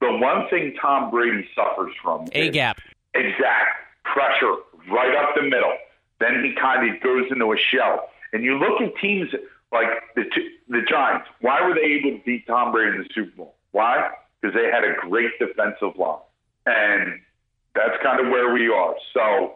the 0.00 0.12
one 0.12 0.48
thing 0.50 0.74
Tom 0.80 1.10
Brady 1.10 1.48
suffers 1.54 1.92
from 2.02 2.28
A 2.32 2.50
gap. 2.50 2.78
exact 3.14 4.04
pressure 4.04 4.56
right 4.90 5.14
up 5.16 5.34
the 5.36 5.42
middle. 5.42 5.72
Then 6.20 6.44
he 6.44 6.54
kind 6.60 6.88
of 6.88 7.00
goes 7.02 7.24
into 7.30 7.52
a 7.52 7.56
shell. 7.56 8.10
And 8.32 8.44
you 8.44 8.58
look 8.58 8.80
at 8.80 8.96
teams 9.00 9.30
like 9.72 9.88
the 10.14 10.24
the 10.68 10.82
Giants. 10.88 11.28
Why 11.40 11.66
were 11.66 11.74
they 11.74 11.80
able 11.82 12.18
to 12.18 12.24
beat 12.24 12.46
Tom 12.46 12.72
Brady 12.72 12.96
in 12.96 13.02
the 13.02 13.08
Super 13.14 13.36
Bowl? 13.36 13.54
Why? 13.72 14.10
Because 14.40 14.54
they 14.54 14.70
had 14.70 14.84
a 14.84 14.94
great 15.08 15.30
defensive 15.38 15.96
line, 15.96 16.18
and 16.66 17.20
that's 17.74 18.02
kind 18.02 18.20
of 18.20 18.30
where 18.30 18.52
we 18.52 18.68
are. 18.68 18.94
So, 19.14 19.54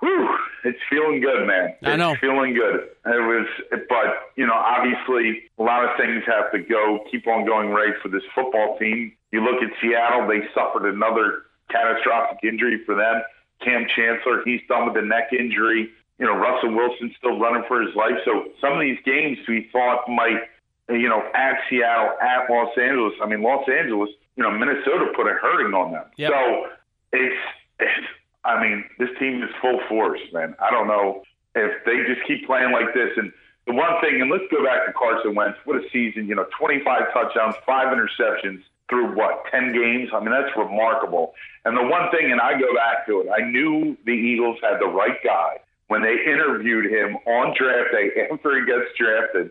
whew, 0.00 0.28
it's 0.64 0.78
feeling 0.90 1.20
good, 1.20 1.46
man. 1.46 1.74
I 1.82 1.90
it's 1.90 1.98
know. 1.98 2.16
feeling 2.20 2.54
good. 2.54 2.88
It 3.06 3.22
was, 3.22 3.46
but 3.88 4.32
you 4.36 4.46
know, 4.46 4.54
obviously, 4.54 5.42
a 5.58 5.62
lot 5.62 5.84
of 5.84 5.96
things 5.96 6.24
have 6.26 6.52
to 6.52 6.58
go, 6.58 7.00
keep 7.10 7.26
on 7.26 7.46
going 7.46 7.70
right 7.70 7.94
for 8.02 8.08
this 8.08 8.22
football 8.34 8.78
team. 8.78 9.12
You 9.32 9.44
look 9.44 9.62
at 9.62 9.70
Seattle; 9.80 10.26
they 10.28 10.40
suffered 10.54 10.88
another 10.88 11.42
catastrophic 11.70 12.38
injury 12.42 12.82
for 12.84 12.94
them. 12.94 13.22
Kam 13.62 13.86
Chancellor, 13.94 14.42
he's 14.44 14.60
done 14.68 14.86
with 14.86 14.94
the 14.94 15.02
neck 15.02 15.32
injury. 15.32 15.90
You 16.18 16.26
know, 16.26 16.36
Russell 16.36 16.74
Wilson's 16.74 17.12
still 17.18 17.38
running 17.38 17.64
for 17.68 17.80
his 17.82 17.94
life. 17.94 18.16
So 18.24 18.48
some 18.60 18.72
of 18.72 18.80
these 18.80 18.98
games 19.04 19.38
we 19.48 19.68
thought 19.72 20.08
might, 20.08 20.40
you 20.88 21.08
know, 21.08 21.22
at 21.34 21.56
Seattle, 21.68 22.16
at 22.20 22.50
Los 22.50 22.76
Angeles. 22.78 23.14
I 23.22 23.26
mean, 23.26 23.42
Los 23.42 23.68
Angeles, 23.68 24.10
you 24.36 24.42
know, 24.42 24.50
Minnesota 24.50 25.12
put 25.14 25.26
a 25.26 25.34
hurting 25.34 25.74
on 25.74 25.92
them. 25.92 26.04
Yep. 26.16 26.30
So 26.30 26.66
it's, 27.12 27.42
it's, 27.80 28.06
I 28.46 28.62
mean, 28.62 28.84
this 28.98 29.10
team 29.18 29.42
is 29.42 29.50
full 29.60 29.80
force, 29.88 30.20
man. 30.32 30.54
I 30.62 30.70
don't 30.70 30.86
know 30.86 31.22
if 31.54 31.84
they 31.84 31.96
just 32.06 32.26
keep 32.26 32.46
playing 32.46 32.72
like 32.72 32.94
this. 32.94 33.10
And 33.16 33.32
the 33.66 33.74
one 33.74 34.00
thing, 34.00 34.20
and 34.20 34.30
let's 34.30 34.44
go 34.50 34.64
back 34.64 34.86
to 34.86 34.92
Carson 34.92 35.34
Wentz. 35.34 35.58
What 35.64 35.76
a 35.76 35.88
season! 35.92 36.28
You 36.28 36.36
know, 36.36 36.46
25 36.58 37.12
touchdowns, 37.12 37.56
five 37.66 37.88
interceptions 37.88 38.62
through 38.88 39.16
what 39.16 39.44
10 39.50 39.72
games. 39.72 40.10
I 40.14 40.20
mean, 40.20 40.30
that's 40.30 40.56
remarkable. 40.56 41.34
And 41.64 41.76
the 41.76 41.82
one 41.82 42.10
thing, 42.10 42.30
and 42.30 42.40
I 42.40 42.52
go 42.58 42.72
back 42.74 43.06
to 43.06 43.20
it, 43.20 43.28
I 43.28 43.42
knew 43.50 43.96
the 44.06 44.12
Eagles 44.12 44.58
had 44.62 44.78
the 44.80 44.86
right 44.86 45.18
guy 45.24 45.58
when 45.88 46.02
they 46.02 46.14
interviewed 46.24 46.86
him 46.86 47.16
on 47.26 47.54
draft 47.58 47.90
day 47.92 48.28
after 48.32 48.58
he 48.58 48.66
gets 48.66 48.94
drafted. 48.96 49.50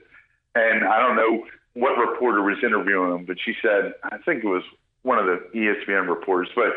And 0.55 0.86
I 0.86 0.99
don't 1.01 1.17
know 1.17 1.45
what 1.73 1.97
reporter 1.97 2.41
was 2.41 2.58
interviewing 2.63 3.13
him, 3.13 3.25
but 3.25 3.36
she 3.43 3.53
said, 3.62 3.93
I 4.03 4.17
think 4.19 4.43
it 4.43 4.47
was 4.47 4.63
one 5.03 5.19
of 5.19 5.25
the 5.25 5.43
ESPN 5.53 6.08
reporters, 6.08 6.47
but 6.55 6.71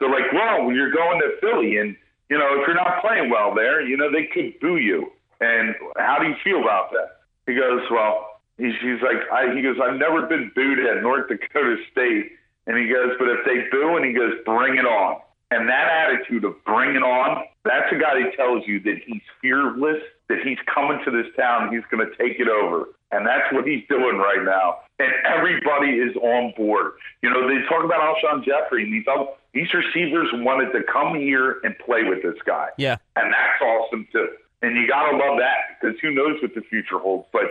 they're 0.00 0.10
like, 0.10 0.32
well, 0.32 0.72
you're 0.72 0.90
going 0.90 1.20
to 1.20 1.36
Philly, 1.40 1.76
and 1.76 1.94
you 2.28 2.38
know 2.38 2.60
if 2.60 2.66
you're 2.66 2.74
not 2.76 3.00
playing 3.00 3.30
well 3.30 3.54
there, 3.54 3.80
you 3.80 3.96
know 3.96 4.10
they 4.10 4.26
could 4.26 4.58
boo 4.60 4.76
you. 4.76 5.12
And 5.40 5.74
how 5.96 6.18
do 6.18 6.26
you 6.26 6.34
feel 6.42 6.60
about 6.60 6.90
that? 6.92 7.20
He 7.46 7.54
goes, 7.54 7.80
well, 7.90 8.40
he's, 8.58 8.74
he's 8.82 9.00
like, 9.00 9.24
I, 9.32 9.54
he 9.54 9.62
goes, 9.62 9.76
I've 9.82 9.98
never 9.98 10.26
been 10.26 10.52
booed 10.54 10.78
at 10.80 11.02
North 11.02 11.28
Dakota 11.28 11.76
State, 11.90 12.32
and 12.66 12.76
he 12.76 12.92
goes, 12.92 13.16
but 13.18 13.28
if 13.28 13.40
they 13.46 13.68
boo, 13.70 13.96
and 13.96 14.04
he 14.04 14.12
goes, 14.12 14.34
bring 14.44 14.76
it 14.76 14.84
on. 14.84 15.20
And 15.50 15.68
that 15.68 15.88
attitude 15.90 16.44
of 16.44 16.62
bring 16.64 16.94
it 16.94 17.02
on, 17.02 17.44
that's 17.64 17.90
a 17.90 17.98
guy 17.98 18.20
that 18.22 18.36
tells 18.36 18.62
you 18.68 18.78
that 18.80 19.00
he's 19.04 19.22
fearless, 19.42 20.00
that 20.28 20.38
he's 20.44 20.58
coming 20.72 21.00
to 21.04 21.10
this 21.10 21.26
town, 21.36 21.74
he's 21.74 21.82
going 21.90 22.06
to 22.06 22.14
take 22.16 22.38
it 22.38 22.46
over. 22.46 22.86
And 23.10 23.26
that's 23.26 23.50
what 23.50 23.66
he's 23.66 23.82
doing 23.88 24.18
right 24.18 24.44
now. 24.44 24.86
And 25.00 25.10
everybody 25.26 25.98
is 25.98 26.14
on 26.16 26.54
board. 26.56 26.92
You 27.22 27.30
know, 27.30 27.48
they 27.48 27.66
talk 27.66 27.82
about 27.82 27.98
Alshon 27.98 28.44
Jeffery, 28.44 28.84
and 28.84 28.94
these, 28.94 29.06
other, 29.10 29.26
these 29.54 29.72
receivers 29.74 30.28
wanted 30.32 30.72
to 30.72 30.82
come 30.92 31.16
here 31.16 31.56
and 31.64 31.76
play 31.78 32.04
with 32.04 32.22
this 32.22 32.40
guy. 32.46 32.68
Yeah. 32.78 32.96
And 33.16 33.32
that's 33.32 33.62
awesome, 33.62 34.06
too. 34.12 34.28
And 34.62 34.76
you 34.76 34.86
got 34.88 35.10
to 35.10 35.16
love 35.16 35.38
that 35.38 35.80
because 35.80 35.98
who 36.00 36.10
knows 36.12 36.36
what 36.42 36.54
the 36.54 36.60
future 36.62 36.98
holds. 36.98 37.26
But 37.32 37.44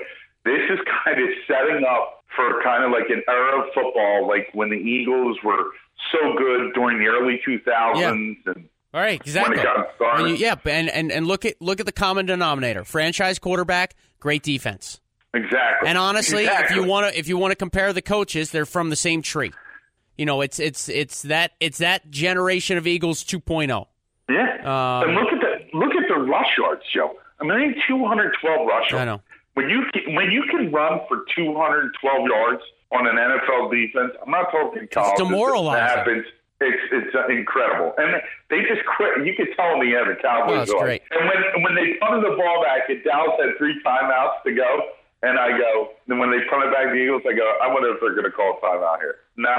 this 0.45 0.61
is 0.69 0.79
kind 1.05 1.21
of 1.21 1.29
setting 1.47 1.83
up 1.89 2.23
for 2.35 2.61
kind 2.63 2.83
of 2.83 2.91
like 2.91 3.09
an 3.09 3.23
era 3.27 3.61
of 3.61 3.73
football, 3.73 4.27
like 4.27 4.49
when 4.53 4.69
the 4.69 4.77
Eagles 4.77 5.37
were 5.43 5.63
so 6.11 6.33
good 6.37 6.73
during 6.73 6.99
the 6.99 7.07
early 7.07 7.41
2000s. 7.45 8.37
And 8.45 8.69
All 8.93 9.01
right, 9.01 9.19
exactly. 9.19 9.57
When 9.57 9.65
it 9.65 9.97
got. 9.99 10.21
When 10.21 10.29
you- 10.31 10.35
yeah, 10.35 10.55
and, 10.65 10.89
and 10.89 11.11
and 11.11 11.27
look 11.27 11.43
at 11.45 11.55
look 11.61 11.79
at 11.79 11.85
the 11.85 11.91
common 11.91 12.25
denominator: 12.27 12.83
franchise 12.85 13.39
quarterback, 13.39 13.95
great 14.19 14.43
defense. 14.43 15.01
exactly. 15.33 15.89
And 15.89 15.97
honestly, 15.97 16.43
Exactly. 16.43 16.77
if 16.77 16.81
you 16.83 16.87
want 16.89 17.11
to 17.11 17.19
if 17.19 17.27
you 17.27 17.37
want 17.37 17.51
to 17.51 17.55
compare 17.55 17.91
the 17.91 18.01
coaches, 18.01 18.51
they're 18.51 18.65
from 18.65 18.89
the 18.89 18.95
same 18.95 19.21
tree. 19.21 19.51
You 20.19 20.25
know, 20.25 20.41
it's 20.41 20.59
it's 20.59 20.89
it's 20.89 21.21
that 21.31 21.53
it's 21.61 21.77
that 21.77 22.11
generation 22.11 22.77
of 22.77 22.85
Eagles 22.85 23.23
oh. 23.33 23.37
2.0. 23.39 23.87
Yeah. 24.27 24.35
Um, 24.67 25.07
and 25.07 25.15
look 25.15 25.31
at 25.31 25.39
the 25.39 25.77
look 25.77 25.95
at 25.95 26.09
the 26.09 26.19
rush 26.19 26.57
yards, 26.57 26.81
Joe. 26.93 27.15
I 27.39 27.45
mean, 27.45 27.73
212 27.87 28.67
rush 28.67 28.91
yards. 28.91 29.01
I 29.01 29.05
know. 29.05 29.21
When 29.53 29.69
you 29.69 29.85
can, 29.93 30.15
when 30.15 30.29
you 30.29 30.43
can 30.51 30.73
run 30.73 30.99
for 31.07 31.23
212 31.33 32.27
yards 32.27 32.61
on 32.91 33.07
an 33.07 33.15
NFL 33.15 33.71
defense, 33.71 34.11
I'm 34.21 34.29
not 34.29 34.51
talking 34.51 34.89
college. 34.91 35.15
demoralizing. 35.17 35.79
That 35.87 35.97
happens. 35.99 36.25
It's 36.59 36.83
it's 36.91 37.15
incredible, 37.31 37.93
and 37.97 38.19
they 38.49 38.59
just 38.67 38.83
quit. 38.97 39.25
You 39.25 39.33
could 39.39 39.55
tell 39.55 39.77
me, 39.79 39.93
yeah, 39.93 40.03
the 40.03 40.19
Cowboys 40.19 40.51
Oh, 40.51 40.61
it's 40.63 40.73
are. 40.73 40.83
great. 40.83 41.01
And 41.15 41.23
when 41.31 41.63
when 41.63 41.75
they 41.79 41.95
punted 42.03 42.27
the 42.29 42.35
ball 42.35 42.59
back, 42.61 42.89
and 42.89 43.01
Dallas 43.05 43.39
had 43.39 43.55
three 43.57 43.79
timeouts 43.87 44.43
to 44.43 44.51
go, 44.51 44.67
and 45.23 45.39
I 45.39 45.55
go, 45.57 45.95
then 46.11 46.19
when 46.19 46.29
they 46.29 46.43
punted 46.51 46.73
back 46.75 46.91
the 46.91 46.99
Eagles, 46.99 47.23
I 47.23 47.31
go, 47.31 47.47
I 47.63 47.71
wonder 47.71 47.95
if 47.95 48.01
they're 48.03 48.11
going 48.11 48.27
to 48.27 48.35
call 48.35 48.59
a 48.59 48.65
timeout 48.65 48.99
here. 48.99 49.15
Nah, 49.37 49.55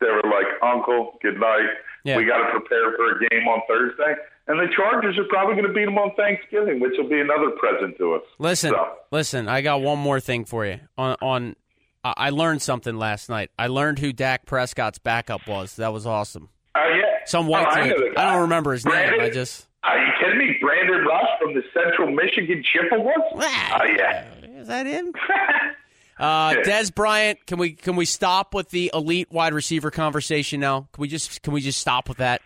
they 0.00 0.06
were 0.08 0.22
like, 0.24 0.46
Uncle, 0.62 1.18
good 1.22 1.38
night. 1.38 1.68
Yeah. 2.04 2.16
We 2.16 2.24
got 2.24 2.38
to 2.38 2.50
prepare 2.50 2.92
for 2.96 3.16
a 3.18 3.28
game 3.28 3.46
on 3.48 3.60
Thursday. 3.68 4.14
And 4.46 4.58
the 4.58 4.72
Chargers 4.74 5.18
are 5.18 5.24
probably 5.28 5.54
going 5.56 5.66
to 5.66 5.72
beat 5.74 5.84
them 5.84 5.98
on 5.98 6.14
Thanksgiving, 6.16 6.80
which 6.80 6.92
will 6.96 7.08
be 7.08 7.20
another 7.20 7.50
present 7.58 7.98
to 7.98 8.14
us. 8.14 8.22
Listen, 8.38 8.70
So, 8.70 8.92
listen. 9.10 9.48
I 9.48 9.60
got 9.60 9.82
one 9.82 9.98
more 9.98 10.20
thing 10.20 10.44
for 10.46 10.64
you. 10.64 10.80
On 10.96 11.16
on, 11.20 11.56
I 12.02 12.14
I 12.16 12.30
learned 12.30 12.62
something 12.62 12.96
last 12.96 13.28
night. 13.28 13.50
I 13.58 13.66
learned 13.66 13.98
who 13.98 14.12
Dak 14.12 14.46
Prescott's 14.46 14.98
backup 14.98 15.46
was. 15.46 15.76
That 15.76 15.92
was 15.92 16.06
awesome. 16.06 16.48
uh, 16.74 16.80
yeah. 16.96 17.02
Some 17.26 17.46
white 17.46 17.66
Oh, 17.66 17.70
I 17.80 17.88
dude. 17.88 18.14
the 18.14 18.20
I 18.20 18.32
don't 18.32 18.42
remember 18.42 18.72
his 18.72 18.86
name. 18.86 19.20
I 19.20 19.28
just 19.28 19.66
Are 19.84 19.98
you 19.98 20.10
kidding 20.18 20.38
me? 20.38 20.56
Brandon 20.62 21.04
Rush 21.04 21.28
from 21.42 21.52
the 21.54 21.62
Central 21.74 22.10
Michigan 22.10 22.62
Chippewas? 22.64 23.12
Oh, 23.34 23.84
yeah. 23.84 24.24
Is 24.56 24.68
that 24.68 24.86
him? 24.86 25.12
Uh, 26.18 26.54
Dez 26.64 26.92
Bryant, 26.94 27.44
can 27.46 27.58
we 27.58 27.72
can 27.72 27.94
we 27.96 28.04
stop 28.04 28.52
with 28.54 28.70
the 28.70 28.90
elite 28.92 29.30
wide 29.30 29.54
receiver 29.54 29.90
conversation 29.90 30.58
now? 30.60 30.88
Can 30.92 31.02
we 31.02 31.08
just 31.08 31.42
can 31.42 31.52
we 31.52 31.60
just 31.60 31.80
stop 31.80 32.08
with 32.08 32.18
that? 32.18 32.40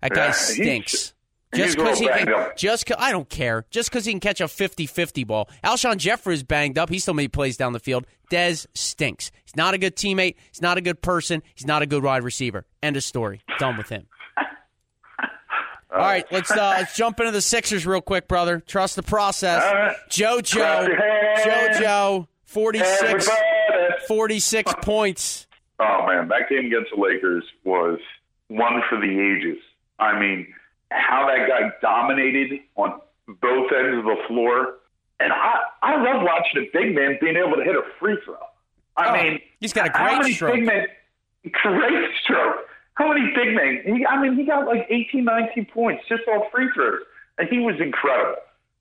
That 0.00 0.12
guy 0.12 0.26
Yeah, 0.26 0.32
stinks. 0.32 1.12
Just 1.52 1.76
because 1.76 1.98
he 1.98 2.06
can, 2.06 2.32
up. 2.32 2.56
just 2.56 2.86
'cause- 2.86 2.96
I 3.00 3.10
don't 3.10 3.28
care. 3.28 3.66
Just 3.70 3.90
because 3.90 4.04
he 4.04 4.12
can 4.12 4.20
catch 4.20 4.40
a 4.40 4.44
50-50 4.46 5.24
ball. 5.26 5.48
Alshon 5.64 5.96
Jeffery 5.96 6.34
is 6.34 6.44
banged 6.44 6.78
up. 6.78 6.88
He 6.88 7.00
still 7.00 7.12
maybe 7.12 7.26
plays 7.26 7.56
down 7.56 7.72
the 7.72 7.80
field. 7.80 8.06
Dez 8.30 8.66
stinks. 8.72 9.32
He's 9.44 9.56
not 9.56 9.74
a 9.74 9.78
good 9.78 9.96
teammate. 9.96 10.36
He's 10.52 10.62
not 10.62 10.78
a 10.78 10.80
good 10.80 11.02
person. 11.02 11.42
He's 11.56 11.66
not 11.66 11.82
a 11.82 11.86
good 11.86 12.04
wide 12.04 12.22
receiver. 12.22 12.66
End 12.84 12.96
of 12.96 13.02
story. 13.02 13.40
Done 13.58 13.76
with 13.76 13.88
him. 13.88 14.06
All 15.92 15.98
right, 15.98 16.24
let's 16.30 16.52
uh, 16.52 16.74
let's 16.78 16.94
jump 16.96 17.18
into 17.18 17.32
the 17.32 17.42
Sixers 17.42 17.84
real 17.84 18.00
quick, 18.00 18.28
brother. 18.28 18.60
Trust 18.60 18.94
the 18.94 19.02
process. 19.02 19.60
Right. 19.60 19.96
JoJo, 20.08 20.52
Clap 20.52 20.88
your 20.88 20.96
hands. 20.96 21.78
JoJo, 21.80 22.26
46, 22.50 23.02
Everybody. 23.02 24.04
46 24.08 24.74
points. 24.82 25.46
Oh 25.78 26.06
man, 26.06 26.28
that 26.28 26.48
game 26.48 26.66
against 26.66 26.90
the 26.94 27.00
Lakers 27.00 27.44
was 27.64 27.98
one 28.48 28.82
for 28.88 28.98
the 29.00 29.06
ages. 29.06 29.62
I 29.98 30.18
mean, 30.18 30.46
how 30.90 31.26
that 31.28 31.48
guy 31.48 31.70
dominated 31.80 32.60
on 32.76 33.00
both 33.40 33.70
ends 33.72 33.98
of 33.98 34.04
the 34.04 34.16
floor. 34.26 34.74
And 35.20 35.32
I, 35.32 35.60
I 35.82 35.96
love 36.02 36.22
watching 36.22 36.62
a 36.62 36.70
big 36.72 36.94
man 36.94 37.18
being 37.20 37.36
able 37.36 37.56
to 37.56 37.62
hit 37.62 37.76
a 37.76 37.82
free 37.98 38.18
throw. 38.24 38.36
I 38.96 39.08
Oh, 39.08 39.12
mean, 39.12 39.40
he's 39.60 39.72
got 39.72 39.88
a 39.88 39.92
how 39.96 40.08
great 40.08 40.18
many 40.22 40.32
stroke. 40.34 40.54
Big 40.54 40.64
men, 40.64 40.86
great 41.62 42.10
stroke. 42.24 42.56
How 42.94 43.12
many 43.12 43.30
big 43.34 43.54
men? 43.54 43.82
He, 43.96 44.04
I 44.06 44.20
mean, 44.20 44.34
he 44.36 44.44
got 44.44 44.66
like 44.66 44.86
18, 44.90 45.22
19 45.24 45.66
points 45.66 46.02
just 46.08 46.22
off 46.26 46.50
free 46.50 46.68
throws, 46.74 47.00
and 47.38 47.48
he 47.48 47.58
was 47.60 47.76
incredible. 47.80 48.36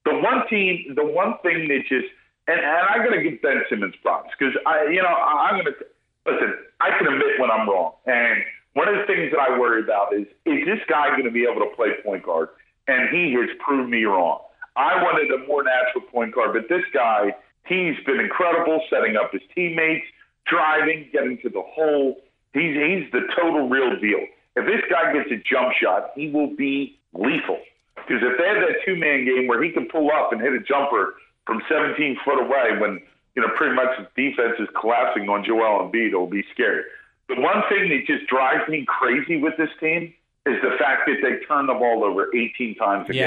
The 0.06 0.16
one 0.16 0.48
team, 0.50 0.94
the 0.96 1.06
one 1.06 1.36
thing 1.44 1.68
that 1.68 1.82
just, 1.88 2.08
and, 2.50 2.60
and 2.60 2.84
I 2.90 2.98
got 2.98 3.14
to 3.14 3.22
give 3.22 3.42
Ben 3.42 3.62
Simmons 3.70 3.94
props 4.02 4.34
because 4.38 4.56
I, 4.66 4.90
you 4.90 5.02
know, 5.02 5.14
I, 5.14 5.50
I'm 5.50 5.62
going 5.62 5.70
to 5.70 5.78
listen. 6.26 6.54
I 6.82 6.98
can 6.98 7.08
admit 7.08 7.40
when 7.40 7.52
I'm 7.52 7.70
wrong, 7.70 7.94
and 8.06 8.42
one 8.74 8.88
of 8.88 8.96
the 8.98 9.06
things 9.06 9.32
that 9.32 9.40
I 9.40 9.58
worry 9.60 9.84
about 9.84 10.14
is 10.14 10.26
is 10.46 10.66
this 10.66 10.82
guy 10.90 11.10
going 11.12 11.30
to 11.30 11.32
be 11.32 11.46
able 11.46 11.62
to 11.62 11.70
play 11.76 11.94
point 12.04 12.24
guard? 12.24 12.50
And 12.88 13.10
he 13.14 13.34
has 13.38 13.50
proved 13.60 13.90
me 13.90 14.04
wrong. 14.06 14.42
I 14.76 15.04
wanted 15.04 15.30
a 15.30 15.46
more 15.46 15.62
natural 15.62 16.02
point 16.10 16.34
guard, 16.34 16.54
but 16.54 16.70
this 16.70 16.84
guy, 16.92 17.36
he's 17.68 17.94
been 18.06 18.20
incredible 18.20 18.82
setting 18.90 19.16
up 19.16 19.32
his 19.32 19.44
teammates, 19.54 20.06
driving, 20.48 21.08
getting 21.14 21.38
to 21.44 21.50
the 21.50 21.62
hole. 21.62 22.18
He's 22.54 22.74
he's 22.74 23.12
the 23.12 23.30
total 23.38 23.70
real 23.70 24.00
deal. 24.00 24.26
If 24.56 24.66
this 24.66 24.82
guy 24.90 25.14
gets 25.14 25.30
a 25.30 25.38
jump 25.38 25.74
shot, 25.78 26.12
he 26.16 26.30
will 26.30 26.56
be 26.56 26.98
lethal. 27.14 27.62
Because 27.96 28.24
if 28.24 28.38
they 28.40 28.48
have 28.48 28.58
that 28.66 28.82
two 28.86 28.96
man 28.96 29.26
game 29.26 29.48
where 29.48 29.62
he 29.62 29.72
can 29.72 29.88
pull 29.88 30.10
up 30.10 30.32
and 30.32 30.42
hit 30.42 30.54
a 30.54 30.60
jumper 30.60 31.14
from 31.46 31.62
17 31.68 32.18
foot 32.24 32.42
away, 32.42 32.78
when 32.80 33.02
you 33.36 33.42
know 33.42 33.50
pretty 33.56 33.76
much 33.76 33.98
his 33.98 34.08
defense 34.16 34.56
is 34.60 34.68
collapsing 34.80 35.30
on 35.30 35.44
Joel 35.44 35.90
Embiid, 35.90 36.10
it'll 36.10 36.28
be 36.28 36.44
scary. 36.54 36.84
The 37.28 37.40
one 37.40 37.62
thing 37.70 37.90
that 37.90 38.06
just 38.08 38.28
drives 38.28 38.68
me 38.70 38.86
crazy 38.88 39.38
with 39.38 39.54
this 39.58 39.70
team 39.80 40.14
is 40.46 40.56
the 40.64 40.76
fact 40.80 41.08
that 41.08 41.18
they 41.22 41.46
turn 41.46 41.68
the 41.68 41.74
ball 41.74 42.04
over 42.04 42.36
18 42.36 42.76
times 42.76 43.10
a 43.10 43.14
game. 43.14 43.22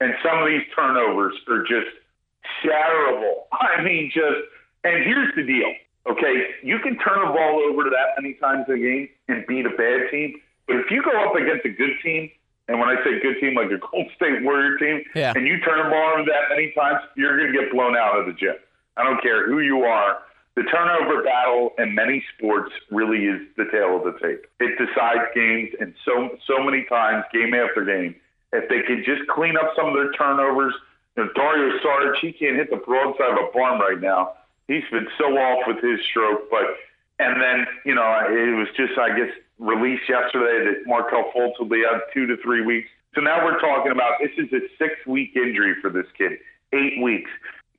And 0.00 0.14
some 0.22 0.42
of 0.42 0.46
these 0.46 0.62
turnovers 0.74 1.34
are 1.48 1.62
just 1.62 1.88
terrible. 2.62 3.46
I 3.52 3.82
mean, 3.82 4.10
just, 4.12 4.44
and 4.84 5.04
here's 5.04 5.34
the 5.34 5.42
deal. 5.42 5.72
Okay, 6.10 6.54
you 6.62 6.78
can 6.80 6.98
turn 6.98 7.20
the 7.20 7.32
ball 7.32 7.62
over 7.70 7.84
that 7.84 8.20
many 8.20 8.34
times 8.34 8.64
a 8.68 8.76
game 8.76 9.08
and 9.28 9.46
beat 9.46 9.66
a 9.66 9.70
bad 9.70 10.10
team, 10.10 10.40
but 10.66 10.76
if 10.76 10.90
you 10.90 11.02
go 11.02 11.10
up 11.22 11.34
against 11.34 11.66
a 11.66 11.68
good 11.68 11.90
team, 12.02 12.30
and 12.70 12.78
when 12.78 12.88
I 12.88 12.96
say 13.02 13.18
good 13.20 13.40
team, 13.40 13.54
like 13.54 13.66
a 13.70 13.78
Gold 13.78 14.06
State 14.16 14.42
Warrior 14.42 14.78
team, 14.78 15.02
Yeah. 15.14 15.32
and 15.34 15.46
you 15.46 15.58
turn 15.60 15.82
the 15.82 15.90
ball 15.90 16.12
over 16.14 16.22
that 16.24 16.48
many 16.54 16.70
times, 16.72 17.00
you're 17.16 17.36
going 17.36 17.52
to 17.52 17.58
get 17.58 17.72
blown 17.72 17.96
out 17.96 18.18
of 18.18 18.26
the 18.26 18.32
gym. 18.32 18.54
I 18.96 19.02
don't 19.04 19.20
care 19.22 19.46
who 19.46 19.58
you 19.60 19.82
are. 19.84 20.18
The 20.56 20.62
turnover 20.64 21.22
battle 21.24 21.72
in 21.78 21.94
many 21.94 22.22
sports 22.36 22.70
really 22.90 23.24
is 23.26 23.40
the 23.56 23.66
tale 23.72 23.96
of 23.96 24.04
the 24.04 24.18
tape. 24.20 24.46
It 24.60 24.78
decides 24.78 25.22
games, 25.34 25.70
and 25.80 25.94
so 26.04 26.36
so 26.46 26.62
many 26.62 26.84
times, 26.88 27.24
game 27.32 27.54
after 27.54 27.84
game, 27.84 28.14
if 28.52 28.68
they 28.68 28.82
could 28.82 29.04
just 29.04 29.26
clean 29.28 29.56
up 29.56 29.72
some 29.76 29.86
of 29.88 29.94
their 29.94 30.12
turnovers. 30.12 30.74
You 31.16 31.24
know, 31.24 31.30
Dario 31.34 31.78
Saric, 31.80 32.16
he 32.20 32.32
can't 32.32 32.56
hit 32.56 32.70
the 32.70 32.76
broadside 32.76 33.30
of 33.32 33.38
a 33.38 33.50
barn 33.52 33.78
right 33.80 34.00
now. 34.00 34.34
He's 34.68 34.84
been 34.92 35.08
so 35.18 35.26
off 35.36 35.64
with 35.66 35.82
his 35.82 35.98
stroke, 36.06 36.50
but 36.50 36.62
and 37.18 37.40
then 37.40 37.66
you 37.84 37.94
know 37.94 38.02
it 38.28 38.56
was 38.56 38.68
just 38.76 38.98
I 38.98 39.16
guess 39.16 39.30
released 39.60 40.08
yesterday 40.08 40.64
that 40.64 40.88
Markelle 40.88 41.30
Fultz 41.36 41.60
will 41.60 41.68
be 41.68 41.84
out 41.84 42.00
two 42.12 42.26
to 42.26 42.36
three 42.42 42.64
weeks. 42.64 42.88
So 43.14 43.20
now 43.20 43.44
we're 43.44 43.60
talking 43.60 43.92
about 43.92 44.18
this 44.18 44.32
is 44.38 44.50
a 44.52 44.64
six 44.78 44.94
week 45.06 45.36
injury 45.36 45.76
for 45.80 45.90
this 45.90 46.06
kid, 46.16 46.40
eight 46.72 47.00
weeks. 47.02 47.30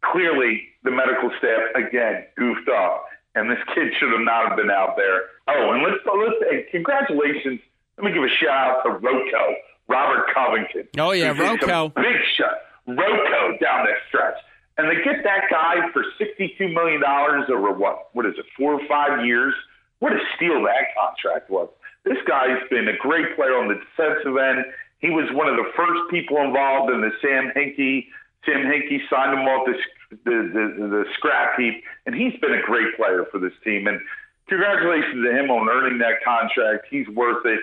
Clearly, 0.05 0.69
the 0.83 0.91
medical 0.91 1.31
staff 1.37 1.73
again 1.75 2.25
goofed 2.37 2.69
up, 2.69 3.05
and 3.35 3.49
this 3.49 3.59
kid 3.73 3.93
should 3.99 4.11
have 4.11 4.25
not 4.25 4.49
have 4.49 4.57
been 4.57 4.71
out 4.71 4.95
there. 4.95 5.33
Oh, 5.47 5.73
and 5.73 5.83
let's 5.83 6.01
oh, 6.07 6.17
let's 6.17 6.37
hey, 6.49 6.65
congratulations. 6.71 7.59
Let 7.97 8.05
me 8.05 8.13
give 8.13 8.23
a 8.23 8.33
shout 8.41 8.49
out 8.49 8.83
to 8.83 8.89
Rocco, 8.97 9.43
Robert 9.87 10.25
Covington. 10.33 10.87
Oh, 10.97 11.11
yeah, 11.11 11.37
Rocco. 11.37 11.89
big 11.89 12.17
shot, 12.37 12.57
Rocco 12.87 13.57
down 13.61 13.85
that 13.85 13.99
stretch. 14.07 14.37
And 14.77 14.89
they 14.89 15.03
get 15.03 15.23
that 15.23 15.51
guy 15.51 15.91
for 15.93 16.03
$62 16.19 16.73
million 16.73 17.03
over 17.05 17.71
what? 17.73 18.09
What 18.13 18.25
is 18.25 18.33
it, 18.37 18.45
four 18.57 18.73
or 18.73 18.87
five 18.87 19.25
years? 19.25 19.53
What 20.01 20.13
a 20.13 20.19
steal 20.35 20.61
that 20.65 20.91
contract 20.97 21.49
was. 21.49 21.69
This 22.03 22.17
guy's 22.27 22.57
been 22.69 22.89
a 22.89 22.97
great 22.97 23.35
player 23.37 23.55
on 23.55 23.69
the 23.69 23.77
defensive 23.77 24.35
end. 24.35 24.65
He 24.99 25.09
was 25.09 25.29
one 25.33 25.47
of 25.47 25.55
the 25.55 25.69
first 25.77 26.01
people 26.09 26.37
involved 26.41 26.91
in 26.91 27.01
the 27.01 27.13
Sam 27.21 27.53
Hinkie. 27.55 28.09
Sam 28.45 28.65
Hinkie 28.65 29.05
signed 29.09 29.37
him 29.37 29.45
off 29.45 29.69
the, 29.69 29.77
the, 30.25 30.37
the, 30.49 30.87
the 30.89 31.03
scrap 31.17 31.57
heap, 31.57 31.83
and 32.05 32.13
he's 32.13 32.33
been 32.41 32.53
a 32.53 32.61
great 32.65 32.97
player 32.97 33.25
for 33.31 33.39
this 33.39 33.53
team. 33.63 33.85
And 33.85 34.01
congratulations 34.49 35.23
to 35.23 35.31
him 35.31 35.49
on 35.49 35.69
earning 35.69 35.99
that 35.99 36.25
contract. 36.25 36.87
He's 36.89 37.07
worth 37.09 37.45
it 37.45 37.61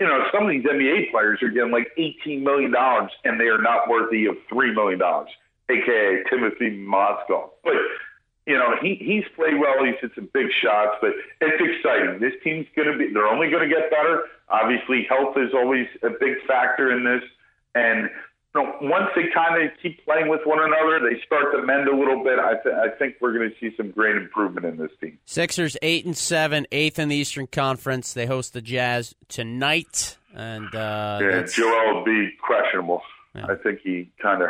you 0.00 0.06
know, 0.06 0.24
some 0.32 0.44
of 0.44 0.50
these 0.50 0.64
NBA 0.64 1.10
players 1.10 1.42
are 1.42 1.48
getting 1.48 1.70
like 1.70 1.88
$18 1.98 2.42
million 2.42 2.74
and 3.24 3.40
they 3.40 3.46
are 3.46 3.60
not 3.60 3.88
worthy 3.88 4.26
of 4.26 4.36
$3 4.52 4.74
million, 4.74 5.00
aka 5.00 6.22
Timothy 6.30 6.70
Mozgov. 6.70 7.50
But, 7.64 7.74
you 8.46 8.56
know, 8.56 8.74
he, 8.80 8.94
he's 8.94 9.24
played 9.34 9.58
well. 9.58 9.84
He's 9.84 9.96
hit 10.00 10.12
some 10.14 10.28
big 10.32 10.46
shots, 10.52 10.96
but 11.00 11.10
it's 11.40 11.60
exciting. 11.60 12.20
This 12.20 12.34
team's 12.44 12.66
going 12.76 12.90
to 12.92 12.96
be, 12.98 13.12
they're 13.12 13.26
only 13.26 13.50
going 13.50 13.68
to 13.68 13.74
get 13.74 13.90
better. 13.90 14.22
Obviously, 14.48 15.04
health 15.08 15.36
is 15.36 15.50
always 15.54 15.86
a 16.02 16.10
big 16.10 16.34
factor 16.46 16.90
in 16.96 17.04
this. 17.04 17.22
And 17.74 18.08
you 18.54 18.62
know, 18.62 18.76
once 18.82 19.10
they 19.16 19.24
kind 19.34 19.62
of 19.62 19.70
keep 19.82 20.02
playing 20.04 20.28
with 20.28 20.40
one 20.44 20.60
another, 20.62 21.00
they 21.00 21.20
start 21.26 21.52
to 21.52 21.62
mend 21.66 21.88
a 21.88 21.96
little 21.96 22.22
bit. 22.24 22.38
I, 22.38 22.54
th- 22.62 22.74
I 22.74 22.88
think 22.96 23.16
we're 23.20 23.36
going 23.36 23.50
to 23.50 23.56
see 23.60 23.76
some 23.76 23.90
great 23.90 24.16
improvement 24.16 24.64
in 24.64 24.76
this 24.78 24.92
team. 25.00 25.18
Sixers 25.26 25.76
eight 25.82 26.06
and 26.06 26.16
seven, 26.16 26.66
eighth 26.72 26.98
in 26.98 27.08
the 27.08 27.16
Eastern 27.16 27.48
Conference. 27.48 28.14
They 28.14 28.26
host 28.26 28.52
the 28.54 28.62
Jazz 28.62 29.14
tonight, 29.28 30.16
and 30.34 30.72
uh, 30.74 31.18
Yeah, 31.20 31.26
that's- 31.28 31.52
Joel 31.54 31.94
will 31.96 32.04
be 32.04 32.30
questionable. 32.40 33.02
I 33.34 33.54
think 33.56 33.80
he 33.82 34.10
kind 34.22 34.40
of 34.42 34.48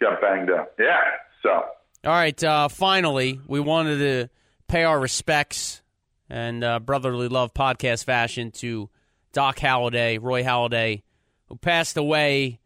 got 0.00 0.20
banged 0.20 0.50
up. 0.50 0.74
Yeah, 0.78 1.00
so 1.42 1.64
All 2.06 2.12
right. 2.12 2.42
Uh, 2.44 2.68
finally, 2.68 3.40
we 3.48 3.58
wanted 3.58 3.98
to 3.98 4.30
pay 4.68 4.84
our 4.84 4.98
respects 4.98 5.82
and 6.30 6.62
uh, 6.62 6.78
brotherly 6.78 7.26
love 7.26 7.52
podcast 7.52 8.04
fashion 8.04 8.52
to 8.52 8.88
Doc 9.32 9.58
Halladay, 9.58 10.18
Roy 10.22 10.44
Halladay, 10.44 11.02
who 11.48 11.56
passed 11.56 11.96
away. 11.96 12.60